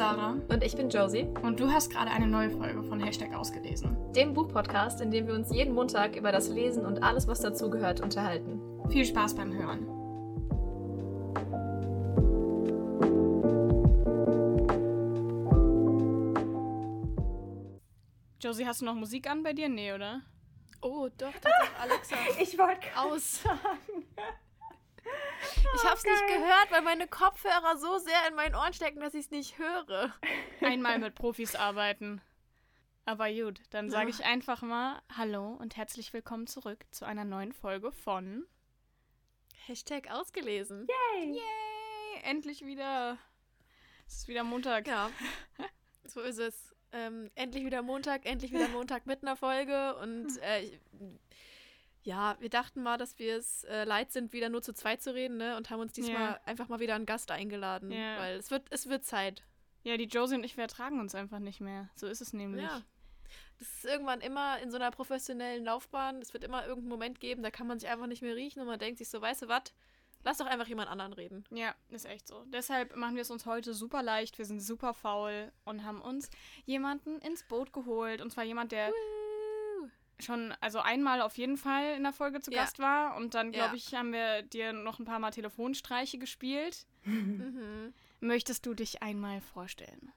[0.00, 0.36] Sarah.
[0.48, 1.28] Und ich bin Josie.
[1.42, 3.98] Und du hast gerade eine neue Folge von Hashtag ausgelesen.
[4.16, 8.00] Dem Buchpodcast, in dem wir uns jeden Montag über das Lesen und alles, was dazugehört,
[8.00, 8.62] unterhalten.
[8.88, 9.86] Viel Spaß beim Hören.
[18.40, 19.68] Josie, hast du noch Musik an bei dir?
[19.68, 20.22] Nee, oder?
[20.80, 22.16] Oh, doch, das ist Alexa.
[22.40, 23.40] Ich wollte aus.
[25.74, 29.14] Ich habe es nicht gehört, weil meine Kopfhörer so sehr in meinen Ohren stecken, dass
[29.14, 30.14] ich es nicht höre.
[30.60, 32.20] Einmal mit Profis arbeiten.
[33.06, 37.52] Aber gut, dann sage ich einfach mal Hallo und herzlich willkommen zurück zu einer neuen
[37.52, 38.44] Folge von
[39.66, 40.86] Hashtag ausgelesen.
[41.16, 41.32] Yay!
[41.32, 42.22] Yay!
[42.22, 43.18] Endlich wieder.
[44.06, 44.86] Es ist wieder Montag.
[44.86, 45.10] Ja,
[46.04, 46.74] so ist es.
[46.92, 50.80] Ähm, endlich wieder Montag, endlich wieder Montag mit einer Folge und äh, ich,
[52.02, 55.14] ja, wir dachten mal, dass wir es äh, leid sind, wieder nur zu zweit zu
[55.14, 55.56] reden, ne?
[55.56, 56.40] Und haben uns diesmal Ja.
[56.46, 57.90] einfach mal wieder einen Gast eingeladen.
[57.90, 58.18] Ja.
[58.18, 59.44] Weil es wird, es wird Zeit.
[59.82, 61.88] Ja, die Josie und ich, wir ertragen uns einfach nicht mehr.
[61.94, 62.62] So ist es nämlich.
[62.64, 62.82] Ja.
[63.58, 66.20] Das ist irgendwann immer in so einer professionellen Laufbahn.
[66.22, 68.66] Es wird immer irgendeinen Moment geben, da kann man sich einfach nicht mehr riechen und
[68.66, 69.64] man denkt sich so, weißt du was?
[70.22, 71.44] Lass doch einfach jemand anderen reden.
[71.50, 72.44] Ja, ist echt so.
[72.48, 74.36] Deshalb machen wir es uns heute super leicht.
[74.36, 76.28] Wir sind super faul und haben uns
[76.66, 78.20] jemanden ins Boot geholt.
[78.20, 78.92] Und zwar jemand, der
[80.22, 82.62] schon, also einmal auf jeden Fall in der Folge zu Ja.
[82.62, 83.16] Gast war.
[83.16, 83.74] Und dann, glaube Ja.
[83.76, 86.86] ich, haben wir dir noch ein paar Mal Telefonstreiche gespielt.
[87.04, 87.92] Mhm.
[88.20, 90.12] Möchtest du dich einmal vorstellen?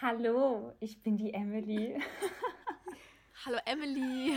[0.00, 1.98] Hallo, ich bin die Emily.
[3.46, 4.34] Hallo Emily.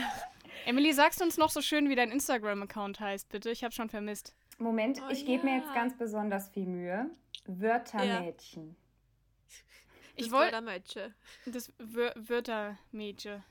[0.65, 3.49] Emily, sagst du uns noch so schön, wie dein Instagram-Account heißt, bitte?
[3.51, 4.35] Ich habe schon vermisst.
[4.57, 5.63] Moment, Oh ich gebe mir ja.
[5.63, 7.09] jetzt ganz besonders viel Mühe.
[7.45, 8.75] Wörtermädchen.
[10.15, 11.13] Ich Das wollte Wörtermädchen.
[11.45, 13.43] das Wör Wörtermädchen.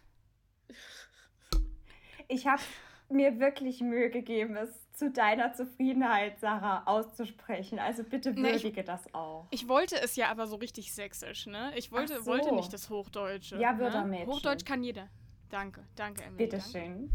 [2.28, 2.62] Ich habe
[3.08, 7.78] mir wirklich Mühe gegeben, es zu deiner Zufriedenheit, Sarah, auszusprechen.
[7.78, 9.46] Also bitte Nee, würdige das auch.
[9.50, 11.72] Ich wollte es ja aber so richtig sächsisch, ne?
[11.76, 12.26] Ich wollte, so.
[12.26, 13.58] wollte nicht das Hochdeutsche.
[13.58, 13.80] Ja, ne?
[13.80, 14.28] Wörtermädchen.
[14.28, 15.08] Hochdeutsch kann jeder.
[15.50, 16.46] Danke, danke, Emily.
[16.46, 17.10] Bitteschön.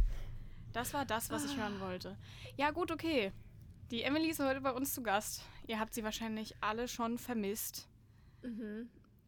[0.74, 2.18] Das war das, was ich hören wollte.
[2.56, 3.34] Ja, gut, okay.
[3.90, 5.44] Die Emily ist heute bei uns zu Gast.
[5.68, 7.90] Ihr habt sie wahrscheinlich alle schon vermisst.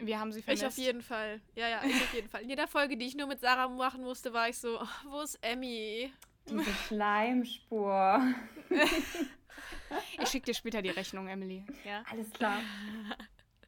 [0.05, 0.63] Wir haben sie vermisst.
[0.63, 1.41] Ich auf jeden Fall.
[1.55, 2.41] Ja, ja, ich auf jeden Fall.
[2.41, 5.21] In jeder Folge, die ich nur mit Sarah machen musste, war ich so, oh, wo
[5.21, 6.11] ist Emmy?
[6.49, 8.21] Diese Schleimspur.
[10.19, 11.63] Ich schicke dir später die Rechnung, Emily.
[11.85, 12.59] Ja, Alles klar.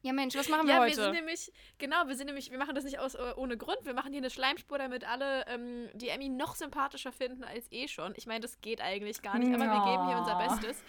[0.02, 0.94] ja Mensch, was machen wir Ja, wir heute?
[0.96, 3.78] sind nämlich, genau, wir sind nämlich, wir machen das nicht aus äh, ohne Grund.
[3.84, 7.86] Wir machen hier eine Schleimspur, damit alle ähm, die Emmy noch sympathischer finden als eh
[7.86, 8.12] schon.
[8.16, 10.36] Ich meine, das geht eigentlich gar nicht, aber wir geben hier unser.
[10.36, 10.82] Bestes.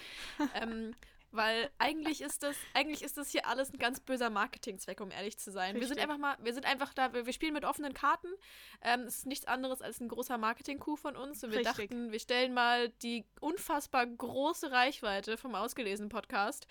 [0.55, 0.95] Ähm,
[1.37, 5.37] weil eigentlich ist das, eigentlich ist das hier alles ein ganz böser Marketingzweck, um ehrlich
[5.37, 5.75] zu sein.
[5.75, 6.03] Wir sind Richtig.
[6.03, 8.27] einfach mal, wir sind einfach da, wir, wir spielen mit offenen Karten.
[8.81, 11.43] Ähm, es ist nichts anderes als ein großer Marketing-Coup von uns.
[11.43, 11.89] Und wir Richtig.
[11.89, 16.67] dachten, wir stellen mal die unfassbar große Reichweite vom ausgelesenen Podcast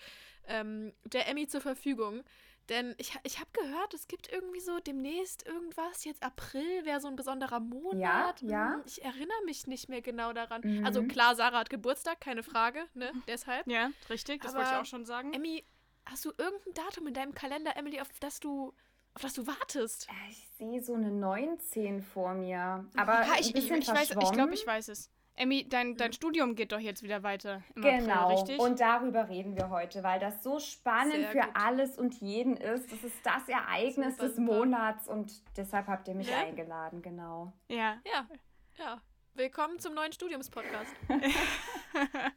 [0.47, 2.23] ähm, der Emmy zur Verfügung.
[2.69, 6.03] Denn ich, ich habe gehört, es gibt irgendwie so demnächst irgendwas.
[6.03, 8.41] Jetzt April wäre so ein besonderer Monat.
[8.41, 8.73] ja.
[8.75, 10.61] Hm, Ich erinnere mich nicht mehr genau daran.
[10.63, 10.85] Mhm.
[10.85, 13.11] Also klar, Sarah hat Geburtstag, keine Frage, ne?
[13.27, 13.65] Deshalb.
[13.67, 15.31] ja, richtig, das Aber wollte ich auch schon sagen.
[15.33, 15.63] Emmy,
[16.05, 18.73] hast du irgendein Datum in deinem Kalender, Emily, auf das du,
[19.13, 20.07] auf das du wartest?
[20.09, 22.85] Äh, Ich sehe so eine 19 vor mir.
[22.97, 25.09] Aber ja, ich, ich, ich weiß, ich glaube, ich weiß es.
[25.39, 28.59] Emmy, dein, dein Studium geht doch jetzt wieder weiter im Genau, April, richtig?
[28.59, 31.49] und darüber reden wir heute, weil das so spannend Sehr für gut.
[31.53, 32.91] alles und jeden ist.
[32.91, 34.53] Das ist das Ereignis Super, des super.
[34.55, 36.39] Monats und deshalb habt ihr mich Ja.
[36.39, 37.53] eingeladen, genau.
[37.69, 38.27] ja, Ja,
[38.79, 38.99] ja.
[39.35, 40.91] Willkommen zum neuen Studiumspodcast.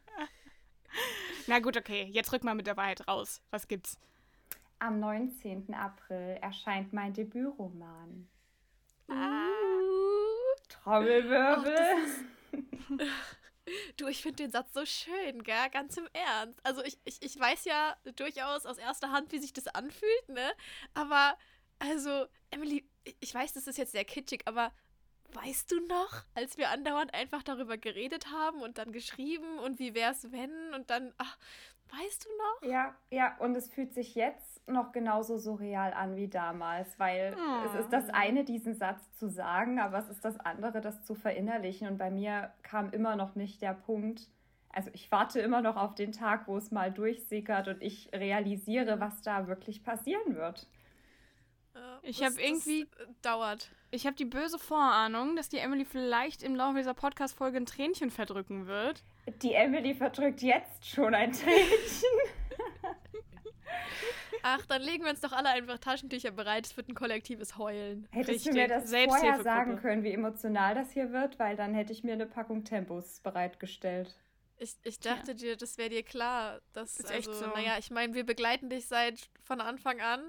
[1.47, 3.41] na gut, okay, jetzt rück mal mit der Wahrheit raus.
[3.49, 3.97] Was gibt's?
[4.77, 5.73] Am 19.
[5.73, 8.27] April erscheint mein Debütroman.
[9.07, 9.47] Ah.
[10.69, 11.75] Trommelwirbel.
[13.95, 15.69] Du, ich finde den Satz so schön, gell?
[15.71, 16.59] Ganz im Ernst.
[16.63, 20.51] Also ich, ich, ich weiß ja durchaus aus erster Hand, wie sich das anfühlt, ne?
[20.93, 21.37] Aber,
[21.79, 22.89] also, Emily,
[23.19, 24.73] ich weiß, das ist jetzt sehr kitschig, aber
[25.33, 29.93] weißt du noch, als wir andauernd einfach darüber geredet haben und dann geschrieben und wie
[29.93, 31.37] wär's wenn und dann, ach,
[31.91, 32.29] weißt du
[32.65, 32.71] noch?
[32.73, 37.35] Ja, ja, und es fühlt sich jetzt noch genauso surreal an wie damals, weil
[37.65, 41.15] es ist das eine, diesen Satz zu sagen, aber es ist das andere, das zu
[41.15, 41.87] verinnerlichen.
[41.87, 44.29] Und bei mir kam immer noch nicht der Punkt,
[44.73, 48.99] also ich warte immer noch auf den Tag, wo es mal durchsickert und ich realisiere,
[49.01, 50.67] was da wirklich passieren wird.
[51.75, 52.87] Ja, Ich das- hab irgendwie- äh,
[53.21, 53.71] dauert.
[53.91, 58.11] Ich habe die böse Vorahnung, dass die Emily vielleicht im Laufe dieser Podcast-Folge ein Tränchen
[58.11, 59.03] verdrücken wird.
[59.41, 62.09] Die Emily verdrückt jetzt schon ein Tränchen.
[64.43, 66.65] Ach, dann legen wir uns doch alle einfach Taschentücher bereit.
[66.65, 68.07] Es wird ein kollektives Heulen.
[68.11, 68.53] Hättest du Richtig.
[68.53, 72.13] mir das vorher sagen können, wie emotional das hier wird, weil dann hätte ich mir
[72.13, 74.15] eine Packung Tempos bereitgestellt.
[74.57, 76.61] Ich, ich dachte dir, das wäre dir klar.
[76.73, 77.47] Dass, Ist echt also, so.
[77.47, 80.21] Naja, ich meine, wir begleiten dich seit von Anfang an.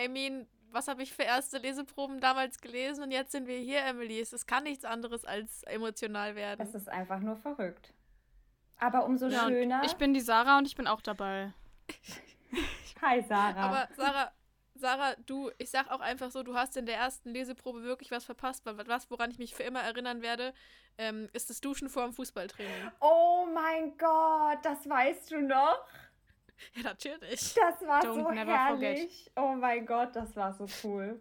[0.00, 3.84] I mean, was habe ich für erste Leseproben damals gelesen und jetzt sind wir hier,
[3.84, 4.20] Emily.
[4.20, 6.60] Es kann nichts anderes als emotional werden.
[6.60, 7.92] Es ist einfach nur verrückt.
[8.82, 9.82] Aber umso ja, schöner.
[9.84, 11.52] Ich bin die Sarah und ich bin auch dabei.
[13.00, 13.60] Hi, Sarah.
[13.60, 14.32] Aber Sarah,
[14.74, 18.24] Sarah, du, ich sag auch einfach so, du hast in der ersten Leseprobe wirklich was
[18.24, 20.52] verpasst, weil was, woran ich mich für immer erinnern werde,
[20.98, 22.90] ähm, ist das Duschen vor dem Fußballtraining.
[23.00, 25.86] Oh mein Gott, das weißt du noch?
[26.74, 27.54] Ja, natürlich.
[27.54, 29.30] Das war Don't so herrlich.
[29.32, 29.32] Forget.
[29.36, 31.20] Oh mein Gott, das war so cool.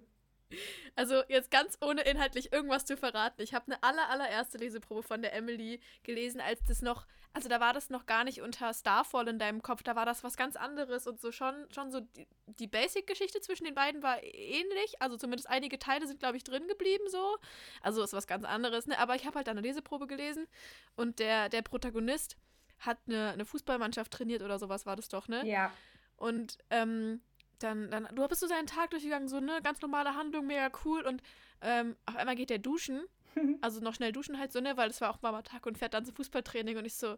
[0.96, 3.42] Also jetzt ganz ohne inhaltlich irgendwas zu verraten.
[3.42, 7.60] Ich habe eine aller allererste Leseprobe von der Emily gelesen, als das noch, also da
[7.60, 10.56] war das noch gar nicht unter Starfall in deinem Kopf, da war das was ganz
[10.56, 15.02] anderes und so schon, schon so die, die Basic-Geschichte zwischen den beiden war ähnlich.
[15.02, 17.38] Also zumindest einige Teile sind, glaube ich, drin geblieben so.
[17.82, 19.00] Also ist was ganz anderes, ne?
[19.00, 20.48] Aber ich habe halt eine Leseprobe gelesen
[20.96, 22.38] und der, der Protagonist
[22.80, 25.48] hat eine, eine Fußballmannschaft trainiert oder sowas war das doch, ne?
[25.48, 25.72] Ja.
[26.18, 27.22] Und ähm,
[27.64, 31.02] dann, dann, du bist so seinen Tag durchgegangen, so, ne, ganz normale Handlung, mega cool.
[31.02, 31.22] Und
[31.62, 33.04] ähm, auf einmal geht der duschen,
[33.62, 35.94] also noch schnell duschen halt so, ne, weil es war auch warmer Tag und fährt
[35.94, 37.18] dann zum Fußballtraining und ich so,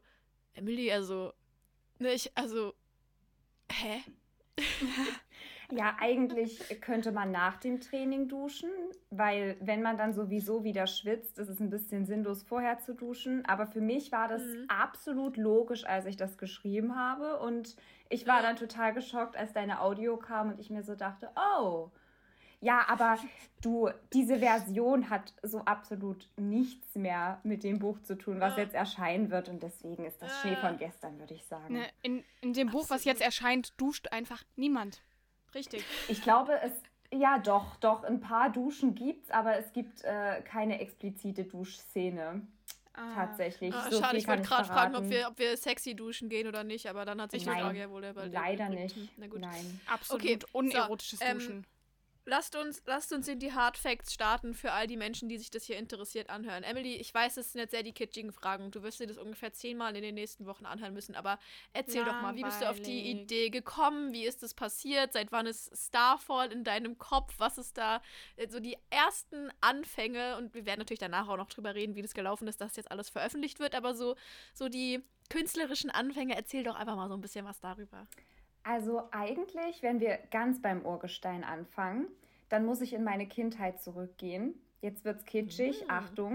[0.54, 1.34] Emily, also,
[2.00, 2.74] ne, ich, also,
[3.72, 4.04] hä?
[5.76, 8.70] Ja, eigentlich könnte man nach dem Training duschen,
[9.10, 13.44] weil wenn man dann sowieso wieder schwitzt, ist es ein bisschen sinnlos vorher zu duschen.
[13.46, 14.66] Aber für mich war das mhm.
[14.68, 17.40] absolut logisch, als ich das geschrieben habe.
[17.40, 17.76] Und
[18.10, 21.90] ich war dann total geschockt, als deine Audio kam und ich mir so dachte, oh.
[22.62, 23.18] Ja, aber
[23.62, 28.74] du, diese Version hat so absolut nichts mehr mit dem Buch zu tun, was jetzt
[28.74, 29.50] erscheinen wird.
[29.50, 31.74] Und deswegen ist das Schnee von gestern, würde ich sagen.
[31.74, 35.02] Ne, in, in dem Buch, was jetzt erscheint, duscht einfach niemand.
[35.56, 35.84] Richtig.
[36.08, 36.72] Ich glaube, es,
[37.14, 42.42] ja doch, doch, ein paar Duschen gibt's, aber es gibt äh, keine explizite Duschszene.
[42.96, 43.16] Ah.
[43.16, 43.74] Tatsächlich.
[43.74, 46.64] Ah, so schade, ich wollte gerade fragen, ob wir, ob wir sexy duschen gehen oder
[46.64, 48.96] nicht, aber dann hat sich die Frage ja wohl Leider nicht.
[49.18, 49.40] Na gut.
[49.40, 49.82] Nein.
[49.88, 51.66] Absolut okay, unerotisches so, ähm, Duschen.
[52.26, 55.52] Lasst uns, lasst uns in die Hard Facts starten für all die Menschen, die sich
[55.52, 56.64] das hier interessiert anhören.
[56.64, 58.72] Emily, ich weiß, es sind jetzt sehr die kitschigen Fragen.
[58.72, 61.38] Du wirst dir das ungefähr zehnmal in den nächsten Wochen anhören müssen, aber
[61.74, 62.16] erzähl Langweilig.
[62.16, 64.14] doch mal, wie bist du auf die Idee gekommen?
[64.14, 65.12] Wie ist es passiert?
[65.12, 67.34] Seit wann ist Starfall in deinem Kopf?
[67.40, 68.02] Was ist da
[68.38, 70.38] äh, so die ersten Anfänge?
[70.38, 72.90] Und wir werden natürlich danach auch noch drüber reden, wie das gelaufen ist, dass jetzt
[72.90, 74.16] alles veröffentlicht wird, aber so,
[74.54, 78.08] so die künstlerischen Anfänge, erzähl doch einfach mal so ein bisschen was darüber.
[78.64, 82.08] Also eigentlich, wenn wir ganz beim Urgestein anfangen,
[82.50, 84.56] dann muss ich in meine Kindheit zurückgehen.
[84.82, 85.90] Jetzt wird's kitschig, mhm.
[85.90, 86.34] Achtung.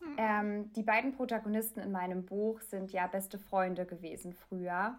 [0.00, 0.16] Mhm.
[0.16, 4.98] Ähm, die beiden Protagonisten in meinem Buch sind ja beste Freunde gewesen früher.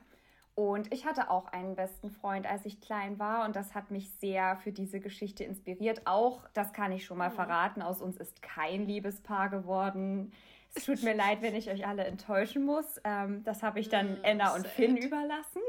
[0.54, 3.46] Und ich hatte auch einen besten Freund, als ich klein war.
[3.46, 6.02] Und das hat mich sehr für diese Geschichte inspiriert.
[6.06, 7.36] Auch, das kann ich schon mal mhm.
[7.36, 10.32] verraten, aus uns ist kein Liebespaar geworden.
[10.74, 13.00] Es tut mir leid, wenn ich euch alle enttäuschen muss.
[13.04, 15.62] Ähm, das habe ich dann mm, Anna und Finn überlassen.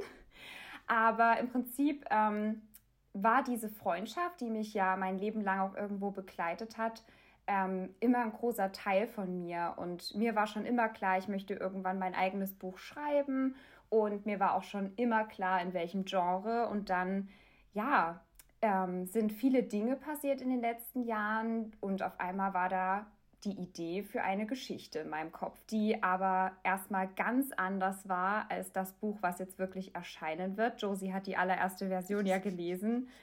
[0.93, 2.61] Aber im Prinzip ähm,
[3.15, 7.03] war diese Freundschaft, die mich ja mein Leben lang auch irgendwo begleitet hat,
[7.47, 9.73] ähm, immer ein großer Teil von mir.
[9.79, 13.57] Und mir war schon immer klar, ich möchte irgendwann mein eigenes Buch schreiben.
[13.89, 16.69] Und mir war auch schon immer klar, in welchem Genre.
[16.69, 17.31] Und dann,
[17.73, 18.21] ja,
[18.61, 21.75] ähm, sind viele Dinge passiert in den letzten Jahren.
[21.81, 23.07] Und auf einmal war da
[23.45, 28.73] die Idee für eine Geschichte in meinem Kopf, die aber erstmal ganz anders war als
[28.73, 30.81] das Buch, was jetzt wirklich erscheinen wird.
[30.81, 33.09] Josie hat die allererste Version ja gelesen.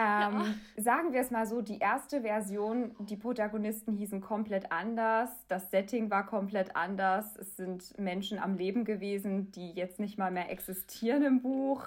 [0.00, 0.82] Ähm, ja.
[0.84, 6.08] Sagen wir es mal so, die erste Version, die Protagonisten hießen komplett anders, das Setting
[6.08, 11.24] war komplett anders, es sind Menschen am Leben gewesen, die jetzt nicht mal mehr existieren
[11.24, 11.82] im Buch.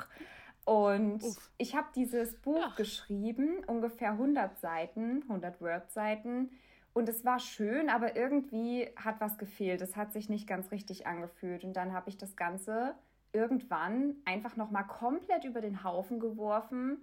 [0.66, 1.52] Und Uff.
[1.58, 2.74] ich habe dieses Buch ja.
[2.76, 6.50] geschrieben, ungefähr 100 Seiten, 100 Word-Seiten
[6.94, 9.82] und es war schön, aber irgendwie hat was gefehlt.
[9.82, 11.64] Es hat sich nicht ganz richtig angefühlt.
[11.64, 12.96] Und dann habe ich das Ganze
[13.32, 16.98] irgendwann einfach nochmal komplett über den Haufen geworfen.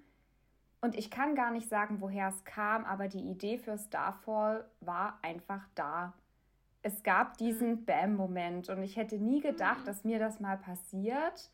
[0.80, 5.18] Und ich kann gar nicht sagen, woher es kam, aber die Idee für Starfall war
[5.22, 6.12] einfach da.
[6.82, 7.84] Es gab diesen mhm.
[7.84, 9.86] Bam-Moment und ich hätte nie gedacht, mhm.
[9.86, 11.50] dass mir das mal passiert.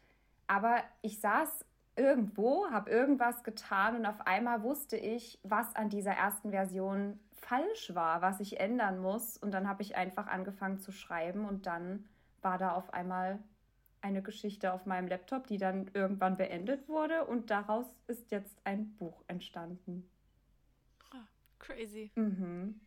[0.47, 1.65] Aber ich saß
[1.97, 7.95] irgendwo, habe irgendwas getan und auf einmal wusste ich, was an dieser ersten Version falsch
[7.95, 9.37] war, was ich ändern muss.
[9.37, 12.09] Und dann habe ich einfach angefangen zu schreiben und dann
[12.43, 13.43] war da auf einmal
[14.01, 18.95] eine Geschichte auf meinem Laptop, die dann irgendwann beendet wurde und daraus ist jetzt ein
[18.97, 20.11] Buch entstanden.
[21.15, 21.27] Oh,
[21.59, 22.13] crazy.
[22.15, 22.81] Mhm.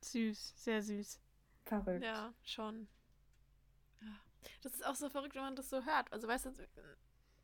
[0.00, 1.20] Süß, sehr süß.
[1.64, 2.04] Verrückt.
[2.04, 2.86] Ja, schon.
[4.00, 4.20] Ja.
[4.62, 6.12] Das ist auch so verrückt, wenn man das so hört.
[6.12, 6.52] Also weißt du,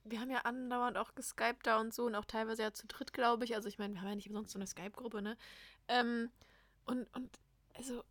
[0.05, 3.13] wir haben ja andauernd auch geskypt da und so und auch teilweise ja zu dritt,
[3.13, 3.57] glaube ich.
[3.57, 5.37] Also ich meine, wir haben ja nicht umsonst so eine Skype-Gruppe, ne?
[5.89, 6.31] Ähm,
[6.87, 7.31] und, und,
[7.77, 8.03] also,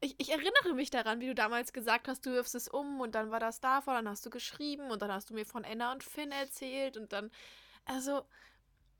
[0.00, 3.14] ich, ich erinnere mich daran, wie du damals gesagt hast, du wirfst es um und
[3.14, 5.92] dann war das davon, dann hast du geschrieben und dann hast du mir von Anna
[5.92, 7.30] und Finn erzählt und dann,
[7.86, 8.22] also,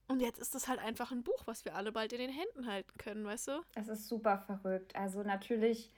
[0.08, 2.66] Und jetzt ist es halt einfach ein Buch, was wir alle bald in den Händen
[2.66, 3.62] halten können, weißt du?
[3.74, 4.94] Es ist super verrückt.
[4.96, 5.90] Also natürlich,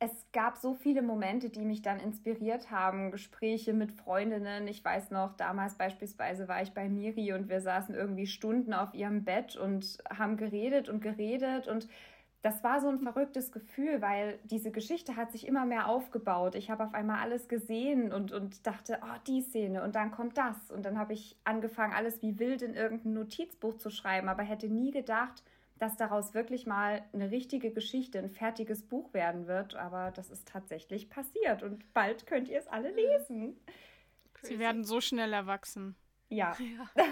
[0.00, 3.10] es gab so viele Momente, die mich dann inspiriert haben.
[3.10, 4.68] Gespräche mit Freundinnen.
[4.68, 8.94] Ich weiß noch, damals beispielsweise war ich bei Miri und wir saßen irgendwie Stunden auf
[8.94, 11.88] ihrem Bett und haben geredet und geredet und
[12.42, 16.54] das war so ein verrücktes Gefühl, weil diese Geschichte hat sich immer mehr aufgebaut.
[16.54, 20.38] Ich habe auf einmal alles gesehen und, und dachte, oh, die Szene und dann kommt
[20.38, 20.70] das.
[20.70, 24.68] Und dann habe ich angefangen, alles wie wild in irgendein Notizbuch zu schreiben, aber hätte
[24.68, 25.42] nie gedacht,
[25.78, 29.74] dass daraus wirklich mal eine richtige Geschichte, ein fertiges Buch werden wird.
[29.74, 33.56] Aber das ist tatsächlich passiert und bald könnt ihr es alle lesen.
[34.42, 35.96] Sie werden so schnell erwachsen.
[36.30, 36.56] Ja.
[36.96, 37.08] ja.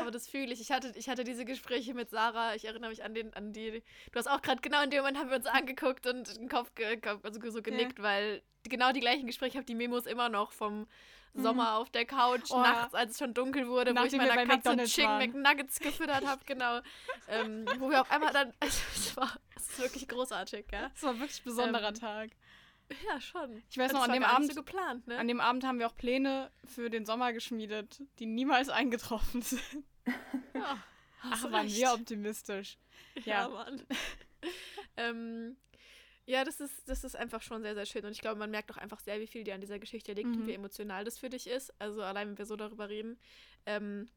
[0.00, 0.60] Aber das fühle ich.
[0.60, 2.54] Ich hatte, ich hatte diese Gespräche mit Sarah.
[2.54, 3.82] Ich erinnere mich an, den, an die.
[4.12, 6.74] Du hast auch gerade genau in dem Moment haben wir uns angeguckt und den Kopf
[6.74, 8.04] ge, also so genickt, ja.
[8.04, 10.86] weil genau die gleichen Gespräche, ich habe die Memos immer noch vom
[11.34, 11.42] mhm.
[11.42, 12.60] Sommer auf der Couch, oh.
[12.60, 16.44] nachts, als es schon dunkel wurde, Nachdem wo ich meiner Katze Chicken McNuggets gefüttert habe,
[16.46, 16.80] genau.
[17.28, 18.52] ähm, wo wir auf einmal dann.
[18.60, 20.90] Also, es war es ist wirklich großartig, ja.
[20.94, 22.30] Es war wirklich ein besonderer ähm, Tag.
[23.06, 23.62] Ja, schon.
[23.70, 25.18] Ich weiß noch, an dem Abend, so geplant, ne?
[25.18, 29.84] an dem Abend haben wir auch Pläne für den Sommer geschmiedet, die niemals eingetroffen sind.
[30.54, 30.82] Ja,
[31.22, 31.76] Ach, waren recht.
[31.76, 32.78] wir optimistisch.
[33.24, 33.86] Ja, ja Mann.
[34.96, 35.56] ähm,
[36.26, 38.04] ja, das ist, das ist einfach schon sehr, sehr schön.
[38.04, 40.28] Und ich glaube, man merkt auch einfach sehr, wie viel dir an dieser Geschichte liegt
[40.28, 40.42] mhm.
[40.42, 41.72] und wie emotional das für dich ist.
[41.80, 43.18] Also allein, wenn wir so darüber reden.
[43.66, 44.08] Ähm,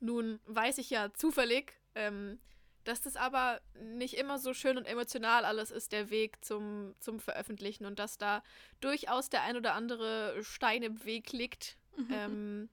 [0.00, 2.38] nun weiß ich ja zufällig, ähm,
[2.84, 7.20] dass das aber nicht immer so schön und emotional alles ist, der Weg zum, zum
[7.20, 8.42] Veröffentlichen und dass da
[8.80, 11.76] durchaus der ein oder andere Stein im Weg liegt.
[11.96, 12.08] Mhm.
[12.10, 12.68] Ähm,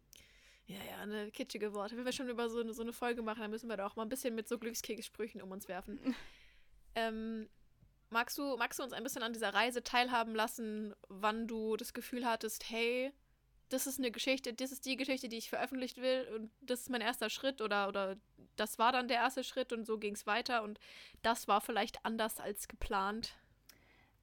[0.66, 1.98] ja, ja, eine kitschige Worte.
[1.98, 3.96] Wenn wir schon über so eine, so eine Folge machen, dann müssen wir da auch
[3.96, 6.00] mal ein bisschen mit so Glückskekssprüchen um uns werfen.
[6.96, 7.50] ähm,
[8.10, 11.94] magst, du, magst du uns ein bisschen an dieser Reise teilhaben lassen, wann du das
[11.94, 13.12] Gefühl hattest, hey,
[13.70, 16.90] das ist eine Geschichte, das ist die Geschichte, die ich veröffentlicht will und das ist
[16.90, 18.18] mein erster Schritt oder, oder
[18.56, 20.80] das war dann der erste Schritt und so ging es weiter und
[21.22, 23.36] das war vielleicht anders als geplant.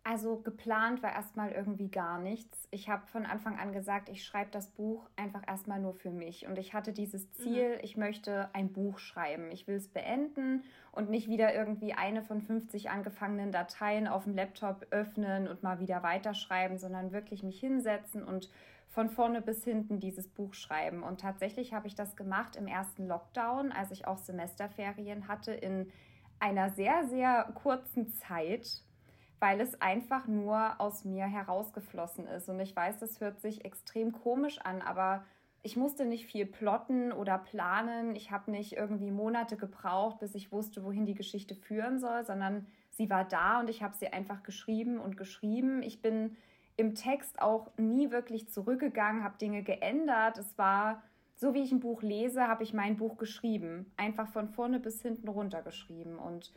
[0.09, 2.69] Also geplant war erstmal irgendwie gar nichts.
[2.71, 6.47] Ich habe von Anfang an gesagt, ich schreibe das Buch einfach erstmal nur für mich.
[6.47, 7.33] Und ich hatte dieses mhm.
[7.33, 7.81] Ziel, mhm.
[7.83, 9.51] ich möchte ein Buch schreiben.
[9.51, 10.63] Ich will es beenden
[10.93, 15.81] und nicht wieder irgendwie eine von 50 angefangenen Dateien auf dem Laptop öffnen und mal
[15.81, 18.49] wieder weiterschreiben, sondern wirklich mich hinsetzen und
[18.97, 21.03] von vorne bis hinten dieses Buch schreiben.
[21.03, 25.93] Und tatsächlich habe ich das gemacht im ersten Lockdown, als ich auch Semesterferien hatte, in
[26.39, 28.83] einer sehr, sehr kurzen Zeit,
[29.39, 32.49] weil es einfach nur aus mir herausgeflossen ist.
[32.49, 35.27] Und ich weiß, das hört sich extrem komisch an, aber
[35.63, 38.17] ich musste nicht viel plotten oder planen.
[38.17, 42.67] Ich habe nicht irgendwie Monate gebraucht, bis ich wusste, wohin die Geschichte führen soll, sondern
[42.93, 45.83] sie war da und ich habe sie einfach geschrieben und geschrieben.
[45.83, 46.39] Ich bin
[46.77, 50.39] im Text auch nie wirklich zurückgegangen, habe Dinge geändert.
[50.39, 51.03] Es war
[51.35, 53.93] so, wie ich ein Buch lese, habe ich mein Buch geschrieben.
[53.97, 56.19] Einfach von vorne bis hinten runter geschrieben.
[56.19, 56.53] Und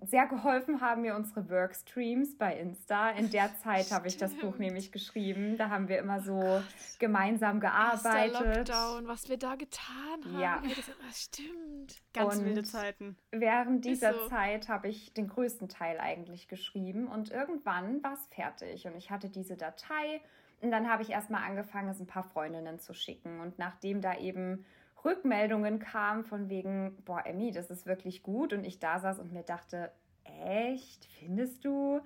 [0.00, 3.10] sehr geholfen haben mir unsere Workstreams bei Insta.
[3.10, 5.56] In der Zeit habe ich das Buch nämlich geschrieben.
[5.56, 6.62] Da haben wir immer so oh
[6.98, 8.40] gemeinsam gearbeitet.
[8.40, 10.40] Der Lockdown, was wir da getan haben.
[10.40, 10.62] Ja,
[11.06, 11.96] das, stimmt.
[12.12, 13.16] Ganz und wilde Zeiten.
[13.30, 14.28] Während dieser so.
[14.28, 19.10] Zeit habe ich den größten Teil eigentlich geschrieben und irgendwann war es fertig und ich
[19.10, 20.20] hatte diese Datei
[20.60, 24.16] und dann habe ich erstmal angefangen, es ein paar Freundinnen zu schicken und nachdem da
[24.18, 24.64] eben
[25.06, 28.52] Rückmeldungen kamen von wegen, boah, Emmy, das ist wirklich gut.
[28.52, 29.90] Und ich da saß und mir dachte,
[30.24, 32.00] echt, findest du?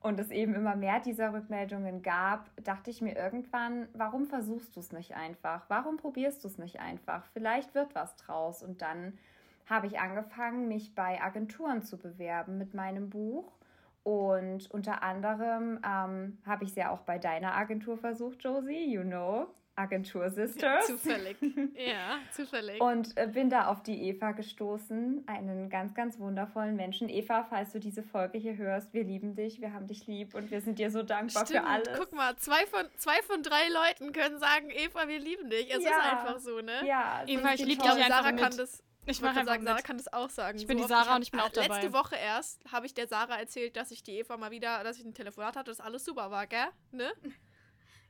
[0.00, 4.80] Und es eben immer mehr dieser Rückmeldungen gab, dachte ich mir irgendwann, warum versuchst du
[4.80, 5.64] es nicht einfach?
[5.68, 7.26] Warum probierst du es nicht einfach?
[7.32, 8.62] Vielleicht wird was draus.
[8.62, 9.18] Und dann
[9.66, 13.58] habe ich angefangen, mich bei Agenturen zu bewerben mit meinem Buch.
[14.04, 19.02] Und unter anderem ähm, habe ich es ja auch bei deiner Agentur versucht, Josie, you
[19.02, 19.48] know.
[19.78, 20.86] Agentur Sisters.
[20.86, 21.36] Zufällig.
[21.78, 22.80] Ja, zufällig.
[22.80, 27.08] Und äh, bin da auf die Eva gestoßen, einen ganz, ganz wundervollen Menschen.
[27.08, 30.50] Eva, falls du diese Folge hier hörst, wir lieben dich, wir haben dich lieb und
[30.50, 31.60] wir sind dir so dankbar Stimmt.
[31.60, 31.88] für alles.
[31.96, 35.72] Guck mal, zwei von, zwei von drei Leuten können sagen, Eva, wir lieben dich.
[35.72, 35.90] Es ja.
[35.90, 36.86] ist einfach so, ne?
[36.86, 38.82] Ja, Eva, ich liebe dich Sarah kann das.
[39.06, 40.58] Ich mache sagen, Sarah kann das auch sagen.
[40.58, 41.76] Ich bin so die Sarah und ich bin auch dabei.
[41.76, 44.98] Letzte Woche erst habe ich der Sarah erzählt, dass ich die Eva mal wieder, dass
[44.98, 46.66] ich ein Telefonat hatte, dass alles super war, gell?
[46.90, 47.10] Ne?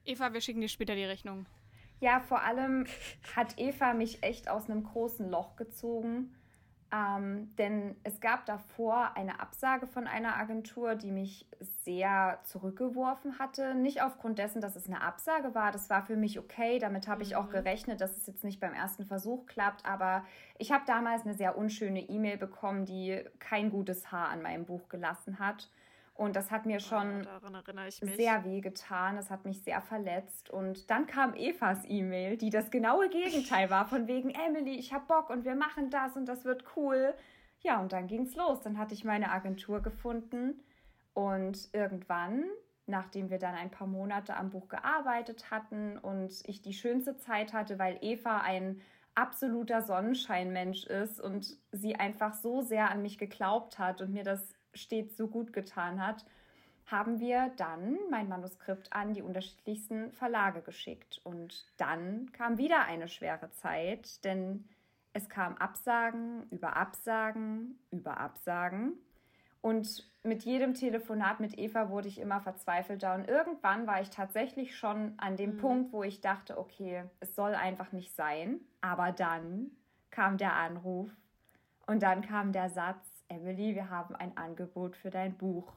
[0.04, 1.46] Eva, wir schicken dir später die Rechnung.
[2.00, 2.86] Ja, vor allem
[3.34, 6.34] hat Eva mich echt aus einem großen Loch gezogen.
[6.90, 13.74] Ähm, denn es gab davor eine Absage von einer Agentur, die mich sehr zurückgeworfen hatte.
[13.74, 15.70] Nicht aufgrund dessen, dass es eine Absage war.
[15.70, 16.78] Das war für mich okay.
[16.78, 17.52] Damit habe ich auch mhm.
[17.52, 19.84] gerechnet, dass es jetzt nicht beim ersten Versuch klappt.
[19.84, 20.24] Aber
[20.56, 24.88] ich habe damals eine sehr unschöne E-Mail bekommen, die kein gutes Haar an meinem Buch
[24.88, 25.68] gelassen hat.
[26.18, 29.14] Und das hat mir schon ja, sehr weh getan.
[29.14, 30.50] Das hat mich sehr verletzt.
[30.50, 35.06] Und dann kam Evas E-Mail, die das genaue Gegenteil war, von wegen, Emily, ich hab
[35.06, 37.14] Bock und wir machen das und das wird cool.
[37.60, 38.60] Ja, und dann ging's los.
[38.62, 40.60] Dann hatte ich meine Agentur gefunden.
[41.14, 42.46] Und irgendwann,
[42.86, 47.52] nachdem wir dann ein paar Monate am Buch gearbeitet hatten und ich die schönste Zeit
[47.52, 48.80] hatte, weil Eva ein
[49.14, 54.57] absoluter Sonnenscheinmensch ist und sie einfach so sehr an mich geglaubt hat und mir das
[54.74, 56.24] stets so gut getan hat,
[56.86, 61.20] haben wir dann mein Manuskript an die unterschiedlichsten Verlage geschickt.
[61.22, 64.64] Und dann kam wieder eine schwere Zeit, denn
[65.12, 68.94] es kam Absagen über Absagen über Absagen.
[69.60, 73.14] Und mit jedem Telefonat mit Eva wurde ich immer verzweifelter.
[73.14, 75.58] Und irgendwann war ich tatsächlich schon an dem mhm.
[75.58, 78.60] Punkt, wo ich dachte, okay, es soll einfach nicht sein.
[78.80, 79.72] Aber dann
[80.10, 81.10] kam der Anruf
[81.86, 85.72] und dann kam der Satz, Emily, wir haben ein Angebot für dein Buch.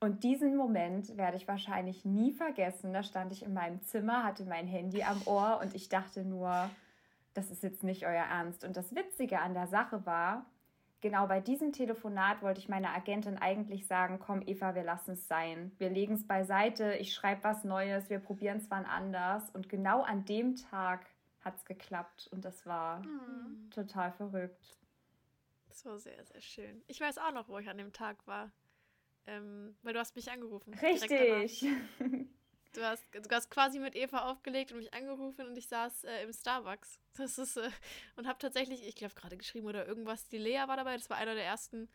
[0.00, 2.92] Und diesen Moment werde ich wahrscheinlich nie vergessen.
[2.92, 6.68] Da stand ich in meinem Zimmer, hatte mein Handy am Ohr und ich dachte nur,
[7.34, 8.64] das ist jetzt nicht euer Ernst.
[8.64, 10.44] Und das Witzige an der Sache war,
[11.00, 15.28] genau bei diesem Telefonat wollte ich meiner Agentin eigentlich sagen, komm Eva, wir lassen es
[15.28, 15.70] sein.
[15.78, 19.50] Wir legen es beiseite, ich schreibe was Neues, wir probieren es wann anders.
[19.50, 21.06] Und genau an dem Tag
[21.44, 23.70] hat es geklappt und das war mhm.
[23.70, 24.81] total verrückt.
[25.72, 26.84] Das war sehr, sehr schön.
[26.86, 28.52] Ich weiß auch noch, wo ich an dem Tag war.
[29.26, 30.74] Ähm, weil du hast mich angerufen.
[30.74, 31.64] Richtig.
[32.74, 36.22] Du hast, du hast quasi mit Eva aufgelegt und mich angerufen und ich saß äh,
[36.22, 36.98] im Starbucks.
[37.18, 37.70] Das ist, äh,
[38.16, 40.26] und habe tatsächlich, ich glaube, gerade geschrieben oder irgendwas.
[40.28, 40.96] Die Lea war dabei.
[40.96, 41.90] Das war einer der ersten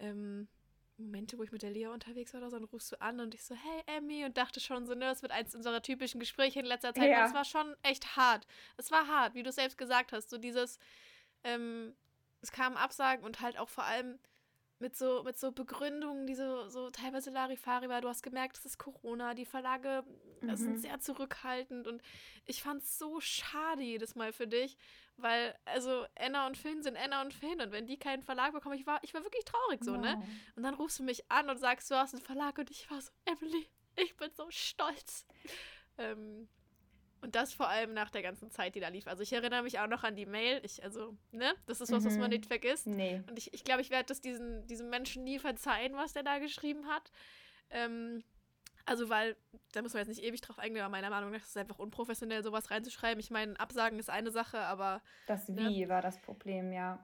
[0.00, 0.48] ähm,
[0.96, 2.40] Momente, wo ich mit der Lea unterwegs war.
[2.40, 4.94] Oder so, dann rufst du an und ich so, hey Emmy, und dachte schon so,
[4.94, 7.10] ne, das wird eins unserer typischen Gespräche in letzter Zeit.
[7.10, 7.22] Ja.
[7.22, 8.46] Und es war schon echt hart.
[8.76, 10.30] Es war hart, wie du selbst gesagt hast.
[10.30, 10.78] So dieses,
[11.44, 11.94] ähm,
[12.44, 14.18] es kamen Absagen und halt auch vor allem
[14.78, 18.00] mit so, mit so Begründungen, die so, so teilweise Larifari war.
[18.00, 20.04] Du hast gemerkt, es ist Corona, die Verlage
[20.40, 20.56] mhm.
[20.56, 22.02] sind sehr zurückhaltend und
[22.44, 24.76] ich fand es so schade jedes Mal für dich,
[25.16, 28.76] weil, also Anna und Finn sind Anna und Finn und wenn die keinen Verlag bekommen,
[28.76, 30.00] ich war, ich war wirklich traurig so, ja.
[30.00, 30.22] ne?
[30.56, 33.00] Und dann rufst du mich an und sagst, du hast einen Verlag und ich war
[33.00, 33.66] so, Emily,
[33.96, 35.24] ich bin so stolz.
[35.96, 36.48] Ähm,
[37.24, 39.06] und das vor allem nach der ganzen Zeit, die da lief.
[39.08, 40.60] Also ich erinnere mich auch noch an die Mail.
[40.62, 42.08] Ich, also, ne, das ist was, mhm.
[42.08, 42.36] was man mhm.
[42.36, 42.86] nicht vergisst.
[42.86, 43.22] Nee.
[43.28, 46.22] Und ich glaube, ich, glaub, ich werde das diesen, diesem Menschen nie verzeihen, was der
[46.22, 47.10] da geschrieben hat.
[47.70, 48.22] Ähm,
[48.84, 49.36] also, weil,
[49.72, 51.78] da muss man jetzt nicht ewig drauf eingehen, aber meiner Meinung nach ist es einfach
[51.78, 53.18] unprofessionell, sowas reinzuschreiben.
[53.18, 55.00] Ich meine, Absagen ist eine Sache, aber.
[55.26, 55.70] Das ne?
[55.70, 55.88] Wie ne?
[55.88, 57.02] war das Problem, ja.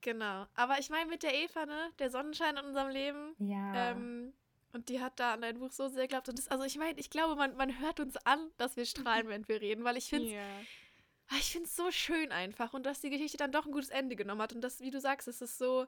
[0.00, 0.46] Genau.
[0.54, 3.36] Aber ich meine, mit der Eva, ne, der Sonnenschein in unserem Leben.
[3.38, 3.92] Ja.
[3.92, 4.32] Ähm,
[4.72, 6.28] und die hat da an dein Buch so sehr geglaubt.
[6.28, 9.28] Und das, also ich meine, ich glaube, man, man hört uns an, dass wir strahlen,
[9.28, 11.38] wenn wir reden, weil ich finde es yeah.
[11.38, 12.72] ich find's so schön einfach.
[12.72, 14.52] Und dass die Geschichte dann doch ein gutes Ende genommen hat.
[14.52, 15.86] Und das, wie du sagst, es ist so,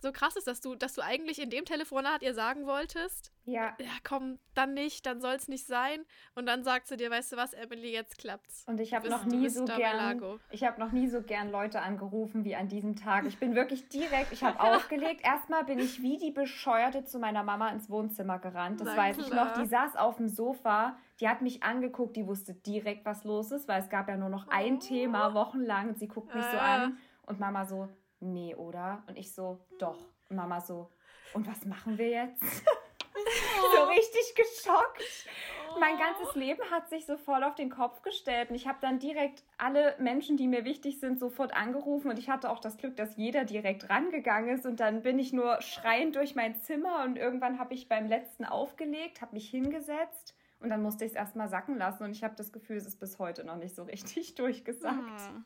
[0.00, 3.74] so krass ist, dass du, dass du eigentlich in dem Telefonat ihr sagen wolltest, ja,
[3.80, 6.04] ja komm, dann nicht, dann soll es nicht sein.
[6.34, 8.64] Und dann sagt sie dir, weißt du was, Emily, jetzt klappt's.
[8.66, 12.44] Und ich habe noch nie so gern, ich habe noch nie so gern Leute angerufen
[12.44, 13.26] wie an diesem Tag.
[13.26, 15.22] Ich bin wirklich direkt, ich habe aufgelegt.
[15.24, 18.80] Erstmal bin ich wie die Bescheuerte zu meiner Mama ins Wohnzimmer gerannt.
[18.80, 19.28] Das Na, weiß klar.
[19.28, 19.62] ich noch.
[19.62, 23.66] Die saß auf dem Sofa, die hat mich angeguckt, die wusste direkt, was los ist,
[23.66, 24.80] weil es gab ja nur noch ein oh.
[24.80, 25.88] Thema wochenlang.
[25.88, 26.52] Und sie guckt mich äh.
[26.52, 27.88] so an und Mama so,
[28.20, 29.02] nee, oder?
[29.06, 29.98] Und ich so, doch.
[30.28, 30.90] Und Mama so,
[31.34, 32.42] und was machen wir jetzt?
[32.42, 32.70] Oh.
[33.74, 35.26] so richtig geschockt.
[35.74, 35.80] Oh.
[35.80, 38.98] Mein ganzes Leben hat sich so voll auf den Kopf gestellt und ich habe dann
[38.98, 42.96] direkt alle Menschen, die mir wichtig sind, sofort angerufen und ich hatte auch das Glück,
[42.96, 47.16] dass jeder direkt rangegangen ist und dann bin ich nur schreiend durch mein Zimmer und
[47.16, 51.48] irgendwann habe ich beim letzten aufgelegt, habe mich hingesetzt und dann musste ich es erstmal
[51.48, 54.34] sacken lassen und ich habe das Gefühl, es ist bis heute noch nicht so richtig
[54.36, 54.96] durchgesagt.
[54.96, 55.44] Hm.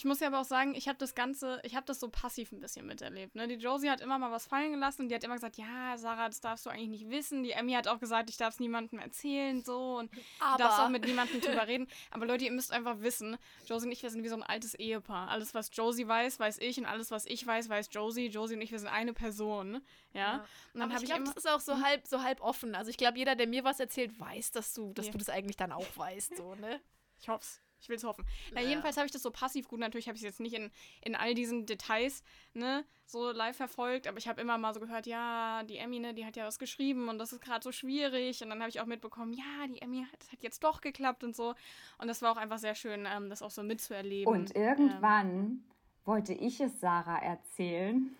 [0.00, 2.52] Ich muss ja aber auch sagen, ich habe das Ganze, ich habe das so passiv
[2.52, 3.34] ein bisschen miterlebt.
[3.34, 3.46] Ne?
[3.46, 6.26] Die Josie hat immer mal was fallen gelassen und die hat immer gesagt, ja, Sarah,
[6.26, 7.42] das darfst du eigentlich nicht wissen.
[7.42, 10.56] Die Emmy hat auch gesagt, ich darf es niemandem erzählen, so und aber.
[10.56, 11.86] du darfst auch mit niemandem drüber reden.
[12.10, 13.36] Aber Leute, ihr müsst einfach wissen,
[13.66, 15.28] Josie und ich, wir sind wie so ein altes Ehepaar.
[15.28, 18.28] Alles, was Josie weiß, weiß ich und alles, was ich weiß, weiß Josie.
[18.28, 19.82] Josie und ich, wir sind eine Person.
[20.14, 20.20] Ja.
[20.20, 20.46] ja.
[20.72, 21.84] Und dann habe ich, glaub, immer, das ist auch so hm?
[21.84, 22.74] halb, so halb offen.
[22.74, 25.12] Also ich glaube, jeder, der mir was erzählt, weiß, dass du, dass ja.
[25.12, 26.80] du das eigentlich dann auch weißt, so, ne?
[27.20, 27.60] Ich hoff's.
[27.80, 28.26] Ich will es hoffen.
[28.52, 29.80] Na, jedenfalls habe ich das so passiv gut.
[29.80, 30.70] Natürlich habe ich es jetzt nicht in,
[31.02, 35.06] in all diesen Details ne, so live verfolgt, aber ich habe immer mal so gehört,
[35.06, 38.42] ja, die Emmy, ne, die hat ja was geschrieben und das ist gerade so schwierig.
[38.42, 41.34] Und dann habe ich auch mitbekommen, ja, die Emmy hat, hat jetzt doch geklappt und
[41.34, 41.54] so.
[41.98, 44.32] Und das war auch einfach sehr schön, ähm, das auch so mitzuerleben.
[44.32, 45.64] Und irgendwann ähm,
[46.04, 48.16] wollte ich es Sarah erzählen.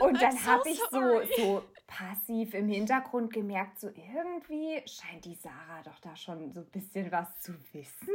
[0.00, 5.34] Und dann so habe ich so, so passiv im Hintergrund gemerkt, so irgendwie scheint die
[5.34, 8.08] Sarah doch da schon so ein bisschen was zu wissen.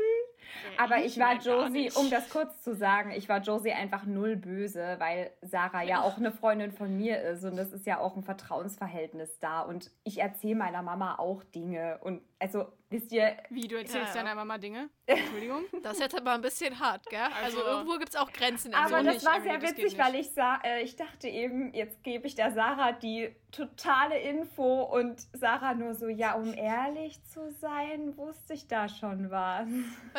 [0.77, 4.95] Aber ich war Josie, um das kurz zu sagen, ich war Josie einfach null böse,
[4.99, 8.23] weil Sarah ja auch eine Freundin von mir ist und es ist ja auch ein
[8.23, 13.37] Vertrauensverhältnis da und ich erzähle meiner Mama auch Dinge und also wisst ihr.
[13.49, 14.23] Wie du erzählst ja, ja.
[14.23, 14.89] deiner Mama Dinge?
[15.05, 15.63] Entschuldigung.
[15.83, 17.19] Das ist jetzt aber ein bisschen hart, gell?
[17.43, 18.73] Also, also irgendwo gibt es auch Grenzen.
[18.73, 22.35] Aber das war sehr witzig, weil ich sah, äh, ich dachte eben, jetzt gebe ich
[22.35, 28.53] der Sarah die totale Info und Sarah nur so, ja, um ehrlich zu sein, wusste
[28.53, 29.67] ich da schon was.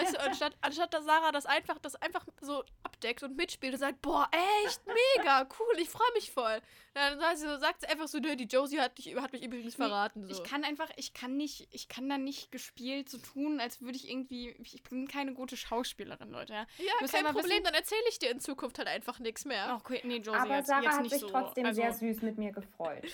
[0.06, 3.80] Weißt du, anstatt, anstatt dass Sarah das einfach, das einfach so abdeckt und mitspielt und
[3.80, 4.28] sagt, boah,
[4.64, 6.60] echt mega, cool, ich freue mich voll.
[6.94, 9.74] Dann sagt sie, sagt sie einfach so, nö, die Josie hat, dich, hat mich übrigens
[9.74, 10.26] verraten.
[10.26, 10.32] So.
[10.32, 13.96] Ich kann einfach, ich kann nicht, ich kann da nicht gespielt so tun, als würde
[13.96, 16.52] ich irgendwie, ich bin keine gute Schauspielerin, Leute.
[16.52, 19.78] Ja, ja kein Problem, wissen, dann erzähle ich dir in Zukunft halt einfach nichts mehr.
[19.80, 22.38] Okay, nee, Josie, Aber jetzt, Sarah jetzt hat sich so, trotzdem also, sehr süß mit
[22.38, 23.04] mir gefreut.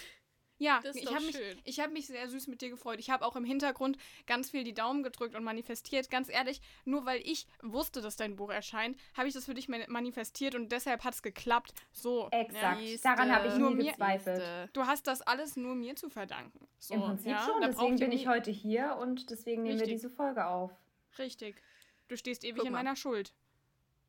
[0.59, 3.01] Ja, ich habe mich, hab mich sehr süß mit dir gefreut.
[3.01, 6.11] Ich habe auch im Hintergrund ganz viel die Daumen gedrückt und manifestiert.
[6.11, 9.69] Ganz ehrlich, nur weil ich wusste, dass dein Buch erscheint, habe ich das für dich
[9.69, 11.75] manifestiert und deshalb hat es geklappt.
[11.93, 12.29] So.
[12.31, 12.81] Exakt.
[12.81, 12.97] Ja.
[13.03, 14.71] Daran habe ich nur nie gezweifelt.
[14.73, 16.69] Du hast das alles nur mir zu verdanken.
[16.79, 17.45] So, Im Prinzip ja?
[17.45, 17.61] schon.
[17.61, 19.88] Da deswegen bin ich heute hier und deswegen nehmen Richtig.
[19.88, 20.71] wir diese Folge auf.
[21.19, 21.61] Richtig.
[22.09, 23.35] Du stehst ewig in meiner Schuld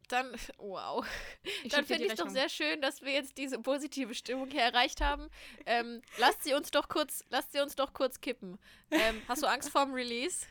[0.08, 1.06] dann, wow.
[1.64, 4.62] Ich dann finde ich es doch sehr schön, dass wir jetzt diese positive Stimmung hier
[4.62, 5.30] erreicht haben.
[5.66, 8.60] Ähm, lasst sie uns doch kurz, lasst sie uns doch kurz kippen.
[8.92, 10.46] Ähm, hast du Angst vorm Release?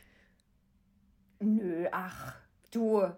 [1.39, 2.35] Nö, ach,
[2.71, 3.11] du.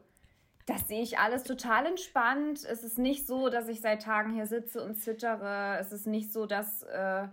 [0.65, 2.63] Das sehe ich alles total entspannt.
[2.65, 5.77] Es ist nicht so, dass ich seit Tagen hier sitze und zittere.
[5.79, 7.27] Es ist nicht so, dass äh,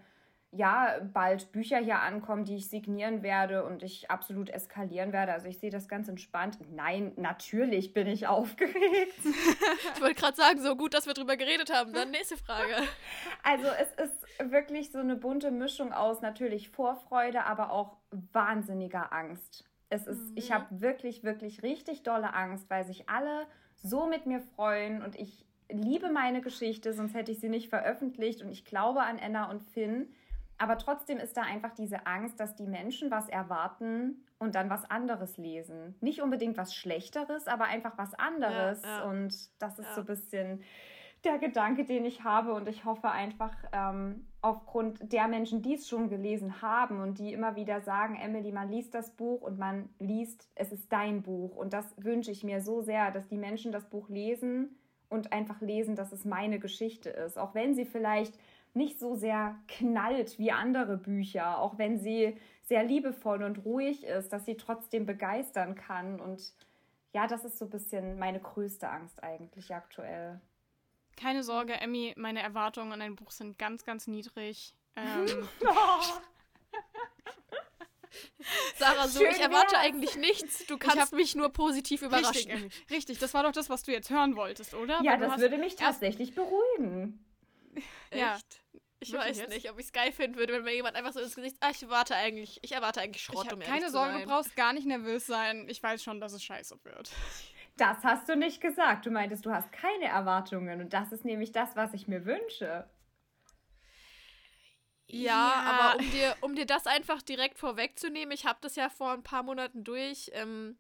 [0.55, 5.33] ja, bald Bücher hier ankommen, die ich signieren werde und ich absolut eskalieren werde.
[5.33, 6.59] Also ich sehe das ganz entspannt.
[6.75, 9.19] Nein, natürlich bin ich aufgeregt.
[9.95, 11.95] ich wollte gerade sagen, so gut, dass wir drüber geredet haben.
[11.95, 12.75] Dann nächste Frage.
[13.45, 17.97] Also es ist wirklich so eine bunte Mischung aus natürlich Vorfreude, aber auch
[18.33, 19.65] wahnsinniger Angst.
[19.89, 20.37] Es ist, mhm.
[20.37, 25.17] ich habe wirklich, wirklich richtig dolle Angst, weil sich alle so mit mir freuen und
[25.19, 29.51] ich liebe meine Geschichte, sonst hätte ich sie nicht veröffentlicht und ich glaube an Anna
[29.51, 30.15] und Finn
[30.63, 34.89] aber trotzdem ist da einfach diese Angst, dass die Menschen was erwarten und dann was
[34.89, 35.97] anderes lesen.
[36.01, 38.81] Nicht unbedingt was Schlechteres, aber einfach was anderes.
[38.83, 39.11] Ja, ja.
[39.11, 39.95] Und das ist ja.
[39.95, 40.63] so ein bisschen
[41.25, 42.55] der Gedanke, den ich habe.
[42.55, 47.33] Und ich hoffe einfach, ähm, aufgrund der Menschen, die es schon gelesen haben und die
[47.33, 51.57] immer wieder sagen, Emily, man liest das Buch und man liest, es ist dein Buch.
[51.57, 55.61] Und das wünsche ich mir so sehr, dass die Menschen das Buch lesen und einfach
[55.61, 57.37] lesen, dass es meine Geschichte ist.
[57.37, 58.39] Auch wenn sie vielleicht
[58.75, 64.33] nicht so sehr knallt wie andere Bücher, auch wenn sie sehr liebevoll und ruhig ist,
[64.33, 66.21] dass sie trotzdem begeistern kann.
[66.21, 66.55] Und
[67.13, 70.41] ja, das ist so ein bisschen meine größte Angst eigentlich aktuell.
[71.17, 74.75] Keine Sorge, Emmy, meine Erwartungen an ein Buch sind ganz, ganz niedrig.
[74.97, 75.27] Ähm,
[78.77, 79.85] Sarah, so, Schön ich erwarte wär's.
[79.85, 80.67] eigentlich nichts.
[80.67, 82.51] Du kannst mich nur positiv überraschen.
[82.51, 85.01] Richtig, richtig, das war doch das, was du jetzt hören wolltest, oder?
[85.03, 87.25] Ja, das würde mich tatsächlich beruhigen.
[88.13, 88.39] Ja.
[89.03, 89.55] Ich Wirklich weiß jetzt?
[89.55, 91.57] nicht, ob ich es geil finden würde, wenn mir jemand einfach so ins Gesicht.
[91.59, 94.73] Ah, ich warte eigentlich, ich erwarte eigentlich Schrott, ich um Keine Sorge, du brauchst gar
[94.73, 95.67] nicht nervös sein.
[95.69, 97.11] Ich weiß schon, dass es scheiße wird.
[97.77, 99.05] Das hast du nicht gesagt.
[99.07, 100.81] Du meintest, du hast keine Erwartungen.
[100.81, 102.89] Und das ist nämlich das, was ich mir wünsche.
[105.09, 105.63] Ja, ja.
[105.67, 109.25] aber um dir, um dir das einfach direkt vorwegzunehmen, ich habe das ja vor ein
[109.25, 110.31] paar Monaten durch.
[110.33, 110.79] Ähm,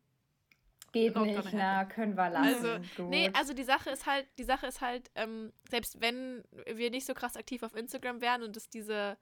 [0.92, 2.66] Geht nicht, na, können wir lassen.
[2.66, 3.10] Also, Gut.
[3.10, 7.06] nee, also die Sache ist halt, die Sache ist halt, ähm, selbst wenn wir nicht
[7.06, 9.16] so krass aktiv auf Instagram wären und es diese,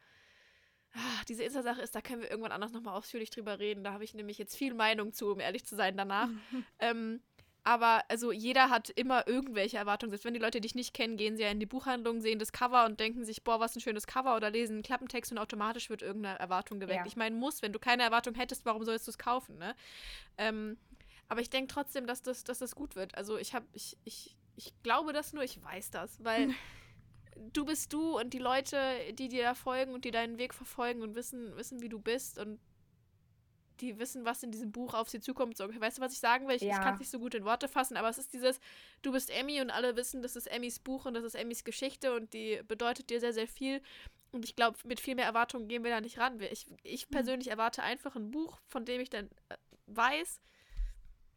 [0.95, 3.85] ah, diese Insta-Sache ist, da können wir irgendwann anders nochmal ausführlich drüber reden.
[3.85, 6.29] Da habe ich nämlich jetzt viel Meinung zu, um ehrlich zu sein, danach.
[6.81, 7.21] ähm,
[7.63, 10.11] aber also jeder hat immer irgendwelche Erwartungen.
[10.11, 12.53] Selbst wenn die Leute dich nicht kennen, gehen sie ja in die Buchhandlung, sehen das
[12.53, 15.91] Cover und denken sich, boah, was ein schönes Cover oder lesen einen Klappentext und automatisch
[15.91, 17.01] wird irgendeine Erwartung geweckt.
[17.01, 17.07] Ja.
[17.07, 19.75] Ich meine, muss, wenn du keine Erwartung hättest, warum sollst du es kaufen, ne?
[20.39, 20.79] Ähm,
[21.31, 23.15] aber ich denke trotzdem, dass das, dass das gut wird.
[23.15, 26.51] Also ich habe, ich, ich, ich glaube das nur, ich weiß das, weil
[27.53, 28.77] du bist du und die Leute,
[29.13, 32.41] die dir da folgen und die deinen Weg verfolgen und wissen, wissen, wie du bist
[32.41, 32.59] und
[33.79, 35.57] die wissen, was in diesem Buch auf sie zukommt.
[35.57, 36.57] So, weißt du, was ich sagen will?
[36.57, 36.73] Ich, ja.
[36.73, 38.59] ich kann es nicht so gut in Worte fassen, aber es ist dieses,
[39.03, 42.13] du bist Emmy und alle wissen, das ist Emmys Buch und das ist Emmys Geschichte
[42.13, 43.81] und die bedeutet dir sehr, sehr viel.
[44.33, 46.41] Und ich glaube, mit viel mehr Erwartungen gehen wir da nicht ran.
[46.41, 47.11] Ich, ich hm.
[47.11, 50.41] persönlich erwarte einfach ein Buch, von dem ich dann äh, weiß,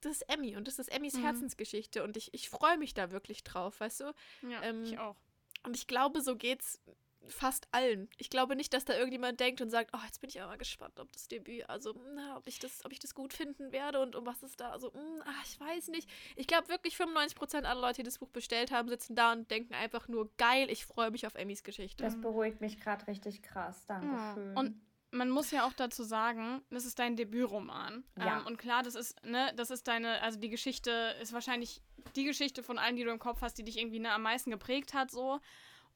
[0.05, 1.23] das ist Emmy und das ist Emmys mhm.
[1.23, 4.13] Herzensgeschichte und ich, ich freue mich da wirklich drauf, weißt du?
[4.49, 5.15] Ja, ähm, ich auch.
[5.63, 6.81] Und ich glaube, so geht's
[7.27, 8.09] fast allen.
[8.17, 10.99] Ich glaube nicht, dass da irgendjemand denkt und sagt, oh, jetzt bin ich aber gespannt,
[10.99, 14.15] ob das Debüt, also, na, ob ich das, ob ich das gut finden werde und
[14.15, 16.09] um was ist da, also, mh, hm, ach, ich weiß nicht.
[16.35, 19.73] Ich glaube wirklich 95% aller Leute, die das Buch bestellt haben, sitzen da und denken
[19.73, 22.03] einfach nur, geil, ich freue mich auf Emmys Geschichte.
[22.03, 24.57] Das beruhigt mich gerade richtig krass, danke schön.
[24.57, 24.81] Und
[25.13, 28.03] man muss ja auch dazu sagen, das ist dein Debütroman.
[28.17, 28.39] Ja.
[28.39, 31.81] Ähm, und klar, das ist, ne, das ist deine, also die Geschichte ist wahrscheinlich
[32.15, 34.49] die Geschichte von allen, die du im Kopf hast, die dich irgendwie ne, am meisten
[34.49, 35.39] geprägt hat, so.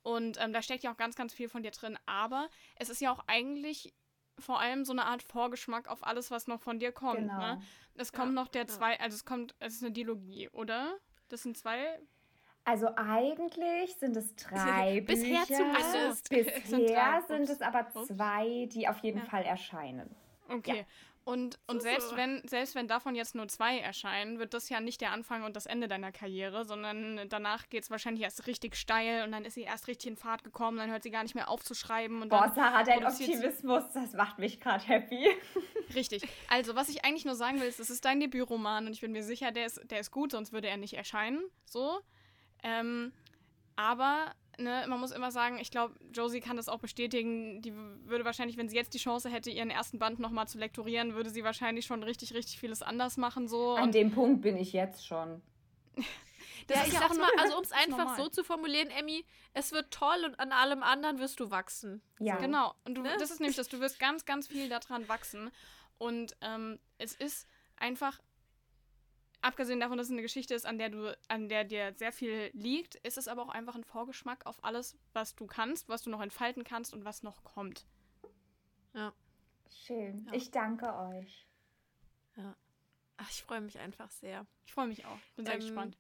[0.03, 1.97] Und ähm, da steckt ja auch ganz, ganz viel von dir drin.
[2.05, 3.93] Aber es ist ja auch eigentlich
[4.39, 7.21] vor allem so eine Art Vorgeschmack auf alles, was noch von dir kommt.
[7.21, 7.37] Genau.
[7.39, 7.61] Ne?
[7.95, 10.97] Es kommt ja, noch der zwei, also es kommt, es ist eine Dialogie, oder?
[11.27, 11.99] Das sind zwei
[12.67, 15.55] also eigentlich sind es drei Bisher Bücher.
[15.55, 16.29] zumindest.
[16.29, 19.25] Bisher sind, sind, es aber zwei, die auf jeden ja.
[19.25, 20.13] Fall erscheinen.
[20.49, 20.79] Okay.
[20.79, 20.83] Ja.
[21.23, 24.99] Und, und selbst, wenn, selbst wenn davon jetzt nur zwei erscheinen, wird das ja nicht
[24.99, 29.23] der Anfang und das Ende deiner Karriere, sondern danach geht es wahrscheinlich erst richtig steil
[29.23, 31.49] und dann ist sie erst richtig in Fahrt gekommen, dann hört sie gar nicht mehr
[31.49, 32.21] aufzuschreiben.
[32.21, 35.27] Und Boah, Sarah, dein Optimismus, das macht mich gerade happy.
[35.95, 36.23] Richtig.
[36.49, 39.13] Also, was ich eigentlich nur sagen will, ist, es ist dein Debütroman und ich bin
[39.13, 41.41] mir sicher, der ist, der ist gut, sonst würde er nicht erscheinen.
[41.65, 42.01] So.
[42.63, 43.11] Ähm,
[43.75, 47.61] aber ne, man muss immer sagen, ich glaube, Josie kann das auch bestätigen.
[47.61, 51.13] Die würde wahrscheinlich, wenn sie jetzt die Chance hätte, ihren ersten Band nochmal zu lektorieren,
[51.13, 53.47] würde sie wahrscheinlich schon richtig, richtig vieles anders machen.
[53.47, 53.75] So.
[53.75, 55.41] An dem Punkt bin ich jetzt schon.
[56.65, 58.17] Das ja, ich sag mal, also um es einfach normal.
[58.17, 62.01] so zu formulieren, Emmy, es wird toll und an allem anderen wirst du wachsen.
[62.19, 62.35] Ja.
[62.35, 62.41] So.
[62.41, 62.73] Genau.
[62.83, 63.15] Und du, ne?
[63.17, 65.49] das ist nämlich das, du wirst ganz, ganz viel daran wachsen.
[65.97, 68.19] Und ähm, es ist einfach
[69.41, 72.49] abgesehen davon, dass es eine Geschichte ist, an der du, an der dir sehr viel
[72.53, 76.09] liegt, ist es aber auch einfach ein Vorgeschmack auf alles, was du kannst, was du
[76.09, 77.85] noch entfalten kannst und was noch kommt.
[78.93, 79.13] Ja.
[79.69, 80.25] Schön.
[80.25, 80.33] Ja.
[80.33, 81.47] Ich danke euch.
[82.35, 82.55] Ja.
[83.17, 84.45] Ach, ich freue mich einfach sehr.
[84.65, 85.19] Ich freue mich auch.
[85.35, 85.97] Bin sehr ähm, gespannt.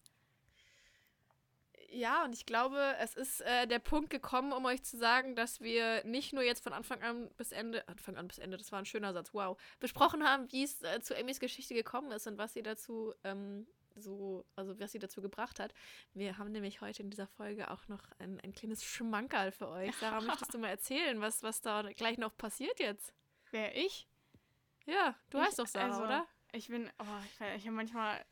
[1.89, 5.61] Ja, und ich glaube, es ist äh, der Punkt gekommen, um euch zu sagen, dass
[5.61, 8.79] wir nicht nur jetzt von Anfang an bis Ende, Anfang an bis Ende, das war
[8.79, 12.37] ein schöner Satz, wow, besprochen haben, wie es äh, zu Emmys Geschichte gekommen ist und
[12.37, 15.73] was sie dazu ähm, so, also was sie dazu gebracht hat.
[16.13, 19.95] Wir haben nämlich heute in dieser Folge auch noch ein, ein kleines Schmankerl für euch.
[19.95, 23.13] Sarah, möchtest du mal erzählen, was, was da gleich noch passiert jetzt?
[23.51, 24.07] Wer, ich?
[24.85, 26.27] Ja, du ich, heißt doch Sarah, also, oder?
[26.51, 28.23] Ich bin, oh, ich, ich habe manchmal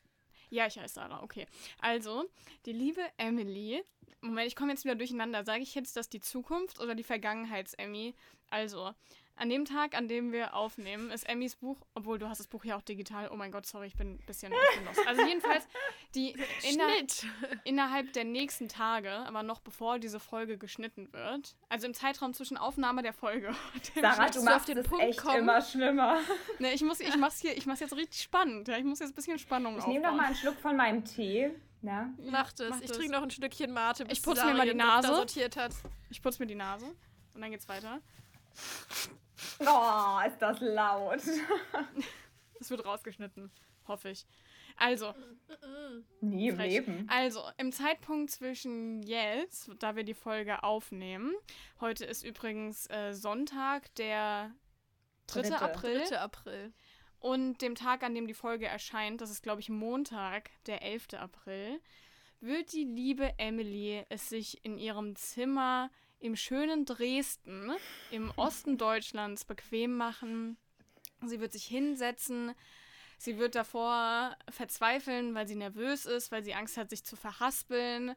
[0.50, 1.46] ja, ich heiße Sarah, okay.
[1.80, 2.26] Also,
[2.66, 3.84] die liebe Emily.
[4.22, 5.44] Moment, ich komme jetzt wieder durcheinander.
[5.44, 8.16] Sage ich jetzt, dass die Zukunft oder die Vergangenheits-Emmy?
[8.50, 8.94] Also,
[9.38, 12.63] an dem Tag, an dem wir aufnehmen, ist Emmys Buch, obwohl du hast das Buch
[12.63, 13.30] ja auch digital.
[13.32, 14.52] Oh mein Gott, sorry, ich bin ein bisschen
[14.86, 15.06] los.
[15.06, 15.67] Also jedenfalls,
[16.13, 16.36] die
[16.71, 16.88] inner
[17.63, 22.58] innerhalb der nächsten Tage, aber noch bevor diese Folge geschnitten wird, also im Zeitraum zwischen
[22.58, 26.19] Aufnahme der Folge und dem Sarah, du machst den Punkt echt kommen, immer schlimmer.
[26.60, 28.67] Ne, ich muss, ich mach's hier, ich mach's jetzt richtig spannend.
[28.67, 31.04] Ja, ich muss jetzt ein bisschen Spannung Ich nehme noch mal einen Schluck von meinem
[31.04, 31.52] Tee.
[31.82, 32.10] Ja.
[32.32, 32.69] Mach das.
[32.69, 35.08] Mach ich trinke noch ein Stückchen Mate, bis ich putze mir mal die Nase.
[35.08, 35.71] Sortiert hat.
[36.10, 36.86] Ich putze mir die Nase
[37.34, 38.00] und dann geht's weiter.
[39.60, 41.21] Oh, ist das laut.
[42.58, 43.52] Das wird rausgeschnitten,
[43.86, 44.26] hoffe ich.
[44.78, 45.13] Also.
[46.21, 47.06] Nie im Leben.
[47.10, 51.34] Also, im Zeitpunkt zwischen jetzt, da wir die Folge aufnehmen,
[51.82, 54.52] heute ist übrigens äh, Sonntag, der
[55.28, 55.41] 3.
[55.41, 55.62] Dritte.
[55.62, 56.04] April.
[56.08, 56.19] 3.
[56.19, 56.74] April.
[57.19, 61.15] Und dem Tag, an dem die Folge erscheint, das ist, glaube ich, Montag, der 11.
[61.15, 61.82] April,
[62.39, 65.89] wird die liebe Emily es sich in ihrem Zimmer
[66.26, 67.72] im schönen Dresden
[68.12, 70.58] im Osten Deutschlands bequem machen.
[71.24, 72.54] Sie wird sich hinsetzen.
[73.18, 78.16] Sie wird davor verzweifeln, weil sie nervös ist, weil sie Angst hat, sich zu verhaspeln.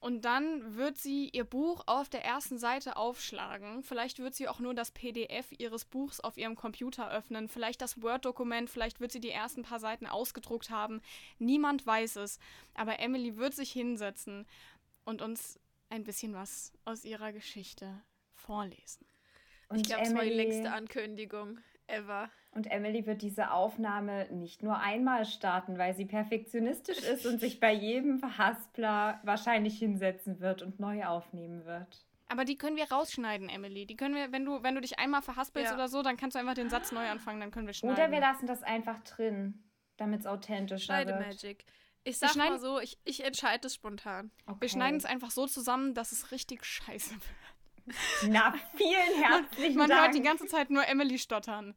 [0.00, 3.82] Und dann wird sie ihr Buch auf der ersten Seite aufschlagen.
[3.82, 7.48] Vielleicht wird sie auch nur das PDF ihres Buchs auf ihrem Computer öffnen.
[7.48, 8.70] Vielleicht das Word-Dokument.
[8.70, 11.00] Vielleicht wird sie die ersten paar Seiten ausgedruckt haben.
[11.38, 12.38] Niemand weiß es.
[12.74, 14.46] Aber Emily wird sich hinsetzen
[15.04, 19.06] und uns ein bisschen was aus ihrer Geschichte vorlesen.
[19.68, 22.30] Und ich glaube, es war die längste Ankündigung ever.
[22.52, 27.60] Und Emily wird diese Aufnahme nicht nur einmal starten, weil sie perfektionistisch ist und sich
[27.60, 32.06] bei jedem Verhaspler wahrscheinlich hinsetzen wird und neu aufnehmen wird.
[32.28, 33.86] Aber die können wir rausschneiden, Emily.
[33.86, 35.74] Die können wir, wenn du, wenn du dich einmal verhaspelst ja.
[35.76, 37.96] oder so, dann kannst du einfach den Satz neu anfangen, dann können wir schneiden.
[37.96, 39.62] Oder wir lassen das einfach drin,
[39.96, 41.26] damit es authentischer Schneide wird.
[41.26, 41.64] Magic.
[42.06, 44.30] Ich sag mal so, ich, ich entscheide es spontan.
[44.46, 44.60] Okay.
[44.60, 48.32] Wir schneiden es einfach so zusammen, dass es richtig scheiße wird.
[48.32, 50.02] Na, vielen herzlichen Man Dank.
[50.02, 51.74] hört die ganze Zeit nur Emily stottern.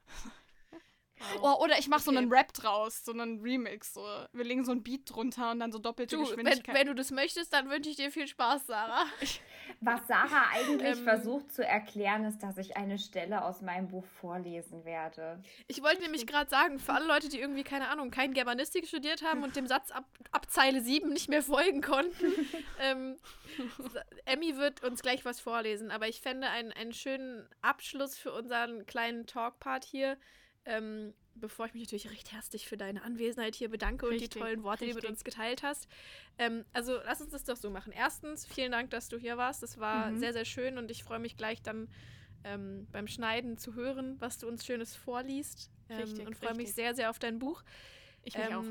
[1.42, 2.12] Oh, oder ich mache okay.
[2.12, 3.94] so einen Rap draus, so einen Remix.
[3.94, 4.02] So.
[4.34, 6.68] Wir legen so ein Beat drunter und dann so doppelte du, Geschwindigkeit.
[6.68, 9.06] Wenn, wenn du das möchtest, dann wünsche ich dir viel Spaß, Sarah.
[9.82, 14.06] Was Sarah eigentlich ähm, versucht zu erklären, ist, dass ich eine Stelle aus meinem Buch
[14.20, 15.42] vorlesen werde.
[15.68, 19.24] Ich wollte nämlich gerade sagen, für alle Leute, die irgendwie, keine Ahnung, kein Germanistik studiert
[19.24, 22.34] haben und dem Satz ab, ab Zeile 7 nicht mehr folgen konnten,
[22.82, 23.18] ähm,
[24.26, 25.92] Emmy wird uns gleich was vorlesen.
[25.92, 30.18] Aber ich fände einen, einen schönen Abschluss für unseren kleinen Talkpart hier
[30.70, 34.40] ähm, bevor ich mich natürlich recht herzlich für deine Anwesenheit hier bedanke richtig, und die
[34.40, 34.96] tollen Worte, richtig.
[34.96, 35.88] die du mit uns geteilt hast.
[36.38, 37.92] Ähm, also lass uns das doch so machen.
[37.92, 39.64] Erstens, vielen Dank, dass du hier warst.
[39.64, 40.20] Das war mhm.
[40.20, 41.90] sehr, sehr schön und ich freue mich gleich dann
[42.44, 45.72] ähm, beim Schneiden zu hören, was du uns Schönes vorliest.
[45.90, 47.64] Ähm, richtig, und freue mich sehr, sehr auf dein Buch.
[48.24, 48.64] Ich mich auch.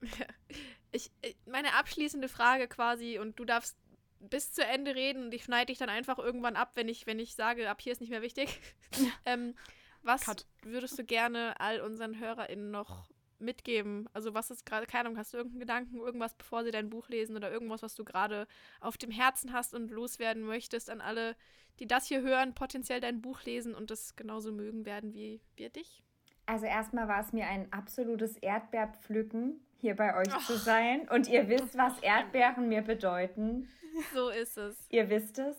[0.92, 3.76] ich, äh, meine abschließende Frage quasi, und du darfst
[4.18, 7.18] bis zu Ende reden und ich schneide dich dann einfach irgendwann ab, wenn ich, wenn
[7.18, 8.60] ich sage, ab hier ist nicht mehr wichtig.
[9.24, 9.54] ähm,
[10.02, 10.46] was Cut.
[10.62, 14.08] würdest du gerne all unseren HörerInnen noch mitgeben?
[14.12, 17.08] Also was ist gerade, keine Ahnung, hast du irgendeinen Gedanken, irgendwas, bevor sie dein Buch
[17.08, 18.46] lesen oder irgendwas, was du gerade
[18.80, 21.36] auf dem Herzen hast und loswerden möchtest an alle,
[21.78, 25.70] die das hier hören, potenziell dein Buch lesen und das genauso mögen werden wie wir
[25.70, 26.02] dich?
[26.46, 30.40] Also erstmal war es mir ein absolutes Erdbeerpflücken, hier bei euch oh.
[30.40, 31.08] zu sein.
[31.08, 33.68] Und ihr wisst, was Erdbeeren mir bedeuten.
[34.12, 34.76] So ist es.
[34.90, 35.56] Ihr wisst es.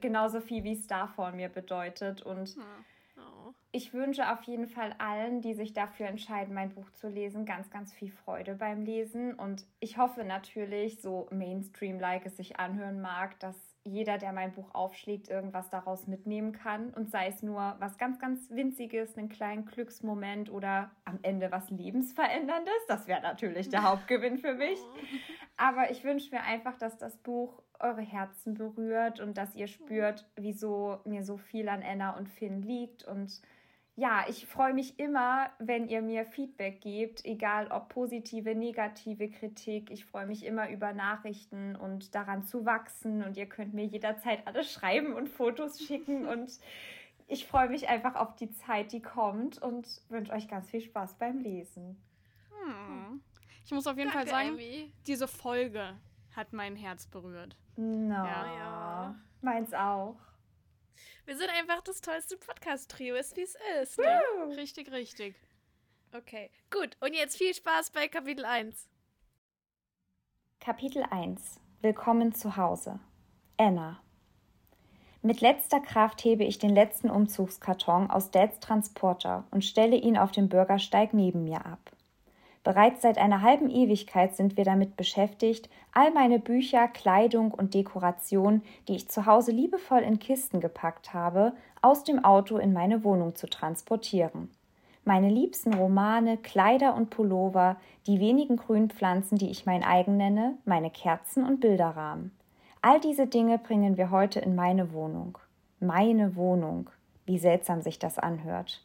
[0.00, 2.22] Genauso viel wie Starfall mir bedeutet.
[2.22, 2.62] Und hm
[3.70, 7.70] ich wünsche auf jeden Fall allen, die sich dafür entscheiden, mein Buch zu lesen, ganz,
[7.70, 9.34] ganz viel Freude beim Lesen.
[9.34, 14.74] Und ich hoffe natürlich, so Mainstream-like es sich anhören mag, dass jeder, der mein Buch
[14.74, 16.94] aufschlägt, irgendwas daraus mitnehmen kann.
[16.94, 21.68] Und sei es nur was ganz, ganz Winziges, einen kleinen Glücksmoment oder am Ende was
[21.68, 22.86] Lebensveränderndes.
[22.86, 24.78] Das wäre natürlich der Hauptgewinn für mich.
[25.58, 30.26] Aber ich wünsche mir einfach, dass das Buch eure Herzen berührt und dass ihr spürt,
[30.36, 33.40] wieso mir so viel an Anna und Finn liegt und
[33.98, 39.90] ja, ich freue mich immer, wenn ihr mir Feedback gebt, egal ob positive, negative Kritik.
[39.90, 43.24] Ich freue mich immer über Nachrichten und daran zu wachsen.
[43.24, 46.26] Und ihr könnt mir jederzeit alles schreiben und Fotos schicken.
[46.28, 46.60] Und
[47.26, 51.14] ich freue mich einfach auf die Zeit, die kommt und wünsche euch ganz viel Spaß
[51.18, 52.00] beim Lesen.
[52.50, 53.20] Hm.
[53.64, 54.92] Ich muss auf jeden Danke, Fall sagen, Amy.
[55.08, 55.94] diese Folge
[56.38, 57.56] hat mein Herz berührt.
[57.76, 59.14] No, ja, ja.
[59.42, 60.16] Meins auch.
[61.26, 63.98] Wir sind einfach das tollste Podcast-Trio, ist wie es ist.
[63.98, 64.20] Ne?
[64.56, 65.34] Richtig, richtig.
[66.16, 66.96] Okay, gut.
[67.00, 68.88] Und jetzt viel Spaß bei Kapitel 1.
[70.60, 71.60] Kapitel 1.
[71.82, 73.00] Willkommen zu Hause.
[73.56, 74.00] Anna.
[75.22, 80.30] Mit letzter Kraft hebe ich den letzten Umzugskarton aus Dads Transporter und stelle ihn auf
[80.30, 81.80] dem Bürgersteig neben mir ab.
[82.68, 88.60] Bereits seit einer halben Ewigkeit sind wir damit beschäftigt, all meine Bücher, Kleidung und Dekoration,
[88.88, 93.34] die ich zu Hause liebevoll in Kisten gepackt habe, aus dem Auto in meine Wohnung
[93.34, 94.50] zu transportieren.
[95.06, 100.90] Meine liebsten Romane, Kleider und Pullover, die wenigen Grünpflanzen, die ich mein eigen nenne, meine
[100.90, 102.32] Kerzen und Bilderrahmen.
[102.82, 105.38] All diese Dinge bringen wir heute in meine Wohnung.
[105.80, 106.90] Meine Wohnung.
[107.24, 108.84] Wie seltsam sich das anhört.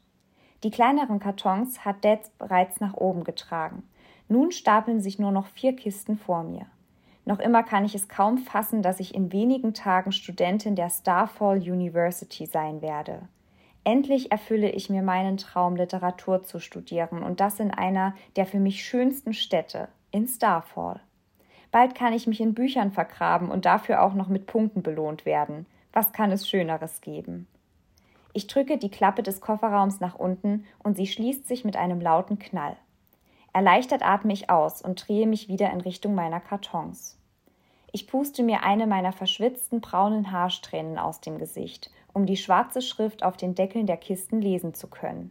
[0.63, 3.83] Die kleineren Kartons hat Dad bereits nach oben getragen.
[4.29, 6.65] Nun stapeln sich nur noch vier Kisten vor mir.
[7.25, 11.57] Noch immer kann ich es kaum fassen, dass ich in wenigen Tagen Studentin der Starfall
[11.57, 13.27] University sein werde.
[13.83, 18.59] Endlich erfülle ich mir meinen Traum, Literatur zu studieren und das in einer der für
[18.59, 21.01] mich schönsten Städte, in Starfall.
[21.71, 25.65] Bald kann ich mich in Büchern vergraben und dafür auch noch mit Punkten belohnt werden.
[25.91, 27.47] Was kann es Schöneres geben?
[28.33, 32.39] Ich drücke die Klappe des Kofferraums nach unten und sie schließt sich mit einem lauten
[32.39, 32.75] Knall.
[33.53, 37.19] Erleichtert atme ich aus und drehe mich wieder in Richtung meiner Kartons.
[37.91, 43.21] Ich puste mir eine meiner verschwitzten braunen Haarsträhnen aus dem Gesicht, um die schwarze Schrift
[43.21, 45.29] auf den Deckeln der Kisten lesen zu können.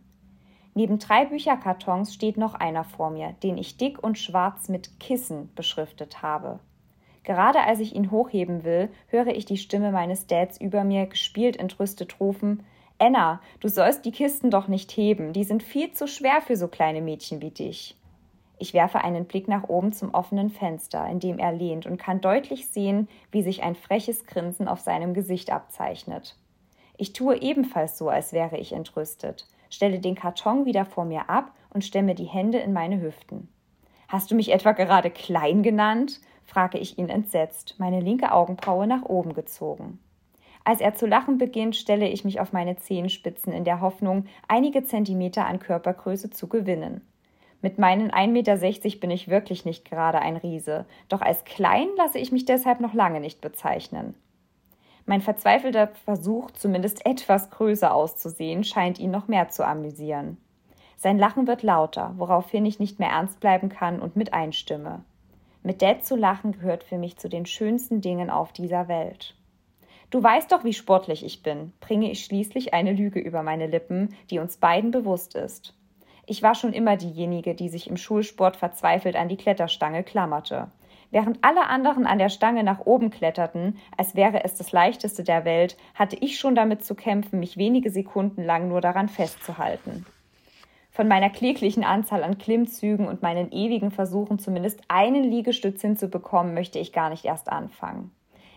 [0.75, 5.53] Neben drei Bücherkartons steht noch einer vor mir, den ich dick und schwarz mit Kissen
[5.57, 6.61] beschriftet habe.
[7.25, 11.57] Gerade als ich ihn hochheben will, höre ich die Stimme meines Dads über mir, gespielt
[11.57, 12.63] entrüstet rufen
[13.03, 16.69] Anna, du sollst die Kisten doch nicht heben, die sind viel zu schwer für so
[16.69, 17.97] kleine Mädchen wie dich.
[18.61, 22.21] Ich werfe einen Blick nach oben zum offenen Fenster, in dem er lehnt, und kann
[22.21, 26.37] deutlich sehen, wie sich ein freches Grinsen auf seinem Gesicht abzeichnet.
[26.97, 31.51] Ich tue ebenfalls so, als wäre ich entrüstet, stelle den Karton wieder vor mir ab
[31.71, 33.49] und stemme die Hände in meine Hüften.
[34.07, 36.21] Hast du mich etwa gerade klein genannt?
[36.45, 39.99] frage ich ihn entsetzt, meine linke Augenbraue nach oben gezogen.
[40.65, 44.85] Als er zu lachen beginnt, stelle ich mich auf meine Zehenspitzen in der Hoffnung, einige
[44.85, 47.01] Zentimeter an Körpergröße zu gewinnen.
[47.63, 52.19] Mit meinen 1,60 Meter bin ich wirklich nicht gerade ein Riese, doch als klein lasse
[52.19, 54.15] ich mich deshalb noch lange nicht bezeichnen.
[55.07, 60.39] Mein verzweifelter Versuch, zumindest etwas größer auszusehen, scheint ihn noch mehr zu amüsieren.
[60.97, 65.05] Sein Lachen wird lauter, woraufhin ich nicht mehr ernst bleiben kann und mit einstimme.
[65.65, 69.35] Mit Dad zu lachen gehört für mich zu den schönsten Dingen auf dieser Welt.
[70.13, 74.15] Du weißt doch, wie sportlich ich bin, bringe ich schließlich eine Lüge über meine Lippen,
[74.29, 75.75] die uns beiden bewusst ist.
[76.27, 80.71] Ich war schon immer diejenige, die sich im Schulsport verzweifelt an die Kletterstange klammerte.
[81.11, 85.47] Während alle anderen an der Stange nach oben kletterten, als wäre es das leichteste der
[85.47, 90.05] Welt, hatte ich schon damit zu kämpfen, mich wenige Sekunden lang nur daran festzuhalten.
[90.91, 96.79] Von meiner kläglichen Anzahl an Klimmzügen und meinen ewigen Versuchen, zumindest einen Liegestütz hinzubekommen, möchte
[96.79, 98.11] ich gar nicht erst anfangen.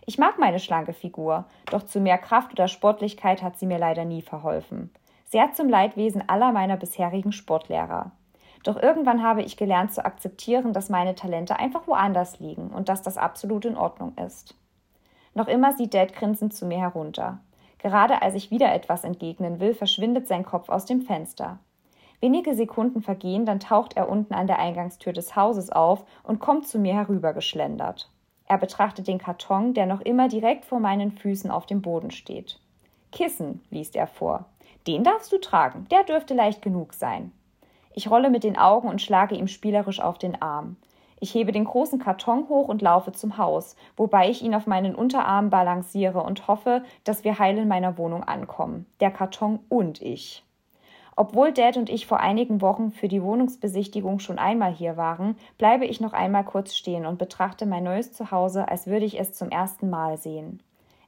[0.07, 4.05] Ich mag meine schlanke Figur, doch zu mehr Kraft oder Sportlichkeit hat sie mir leider
[4.05, 4.91] nie verholfen.
[5.25, 8.11] Sehr zum Leidwesen aller meiner bisherigen Sportlehrer.
[8.63, 13.01] Doch irgendwann habe ich gelernt zu akzeptieren, dass meine Talente einfach woanders liegen und dass
[13.01, 14.55] das absolut in Ordnung ist.
[15.33, 17.39] Noch immer sieht Dad grinsend zu mir herunter.
[17.79, 21.59] Gerade als ich wieder etwas entgegnen will, verschwindet sein Kopf aus dem Fenster.
[22.21, 26.67] Wenige Sekunden vergehen, dann taucht er unten an der Eingangstür des Hauses auf und kommt
[26.67, 28.09] zu mir herübergeschlendert.
[28.47, 32.59] Er betrachtet den Karton, der noch immer direkt vor meinen Füßen auf dem Boden steht.
[33.11, 34.45] Kissen, liest er vor.
[34.87, 37.31] Den darfst du tragen, der dürfte leicht genug sein.
[37.93, 40.77] Ich rolle mit den Augen und schlage ihm spielerisch auf den Arm.
[41.19, 44.93] Ich hebe den großen Karton hoch und laufe zum Haus, wobei ich ihn auf meinen
[44.93, 48.85] Unterarm balanciere und hoffe, dass wir heil in meiner Wohnung ankommen.
[48.99, 50.44] Der Karton und ich.
[51.17, 55.85] Obwohl Dad und ich vor einigen Wochen für die Wohnungsbesichtigung schon einmal hier waren, bleibe
[55.85, 59.49] ich noch einmal kurz stehen und betrachte mein neues Zuhause, als würde ich es zum
[59.49, 60.61] ersten Mal sehen.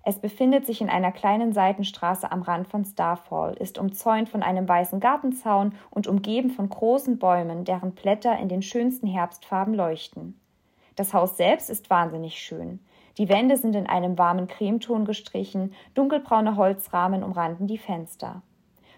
[0.09, 4.65] Es befindet sich in einer kleinen Seitenstraße am Rand von Starfall, ist umzäunt von einem
[4.65, 10.39] weißen Gartenzaun und umgeben von großen Bäumen, deren Blätter in den schönsten Herbstfarben leuchten.
[10.95, 12.79] Das Haus selbst ist wahnsinnig schön.
[13.17, 18.41] Die Wände sind in einem warmen Cremeton gestrichen, dunkelbraune Holzrahmen umranden die Fenster.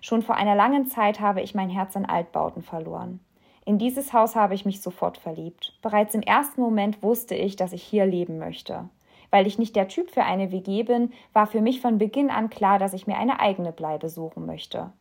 [0.01, 3.19] Schon vor einer langen Zeit habe ich mein Herz an Altbauten verloren.
[3.65, 5.77] In dieses Haus habe ich mich sofort verliebt.
[5.81, 8.89] Bereits im ersten Moment wusste ich, dass ich hier leben möchte.
[9.31, 12.49] Weil ich nicht der Typ für eine WG bin, war für mich von Beginn an
[12.49, 14.91] klar, dass ich mir eine eigene Bleibe suchen möchte.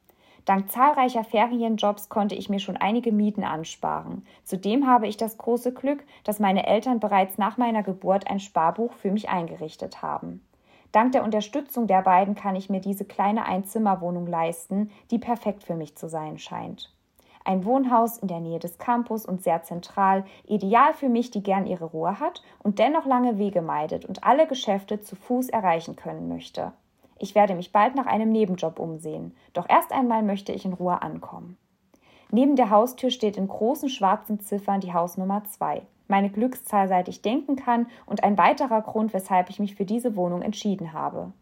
[0.44, 4.26] Dank zahlreicher Ferienjobs konnte ich mir schon einige Mieten ansparen.
[4.44, 8.94] Zudem habe ich das große Glück, dass meine Eltern bereits nach meiner Geburt ein Sparbuch
[8.94, 10.42] für mich eingerichtet haben.
[10.92, 15.74] Dank der Unterstützung der beiden kann ich mir diese kleine Einzimmerwohnung leisten, die perfekt für
[15.74, 16.94] mich zu sein scheint.
[17.44, 21.66] Ein Wohnhaus in der Nähe des Campus und sehr zentral, ideal für mich, die gern
[21.66, 26.28] ihre Ruhe hat und dennoch lange Wege meidet und alle Geschäfte zu Fuß erreichen können
[26.28, 26.72] möchte.
[27.18, 31.02] Ich werde mich bald nach einem Nebenjob umsehen, doch erst einmal möchte ich in Ruhe
[31.02, 31.56] ankommen.
[32.30, 37.22] Neben der Haustür steht in großen schwarzen Ziffern die Hausnummer 2 meine Glückszahl, seit ich
[37.22, 41.32] denken kann und ein weiterer Grund, weshalb ich mich für diese Wohnung entschieden habe.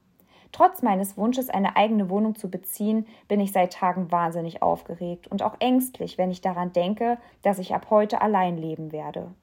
[0.53, 5.43] Trotz meines Wunsches, eine eigene Wohnung zu beziehen, bin ich seit Tagen wahnsinnig aufgeregt und
[5.43, 9.35] auch ängstlich, wenn ich daran denke, dass ich ab heute allein leben werde.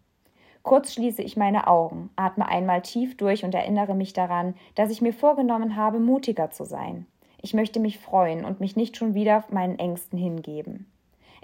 [0.64, 5.02] Kurz schließe ich meine Augen, atme einmal tief durch und erinnere mich daran, dass ich
[5.02, 7.06] mir vorgenommen habe, mutiger zu sein.
[7.42, 10.93] Ich möchte mich freuen und mich nicht schon wieder meinen Ängsten hingeben.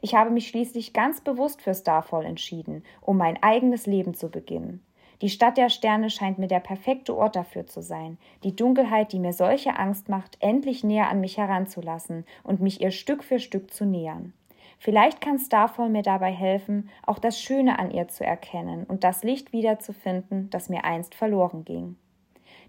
[0.02, 4.84] Ich habe mich schließlich ganz bewusst für Starfall entschieden, um mein eigenes Leben zu beginnen.
[5.22, 9.20] Die Stadt der Sterne scheint mir der perfekte Ort dafür zu sein, die Dunkelheit, die
[9.20, 13.74] mir solche Angst macht, endlich näher an mich heranzulassen und mich ihr Stück für Stück
[13.74, 14.32] zu nähern.
[14.78, 19.24] Vielleicht kann Starfall mir dabei helfen, auch das Schöne an ihr zu erkennen und das
[19.24, 21.98] Licht wiederzufinden, das mir einst verloren ging.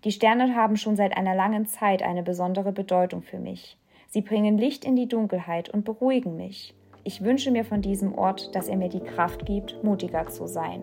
[0.03, 3.79] Die Sterne haben schon seit einer langen Zeit eine besondere Bedeutung für mich.
[4.09, 6.75] Sie bringen Licht in die Dunkelheit und beruhigen mich.
[7.03, 10.83] Ich wünsche mir von diesem Ort, dass er mir die Kraft gibt, mutiger zu sein.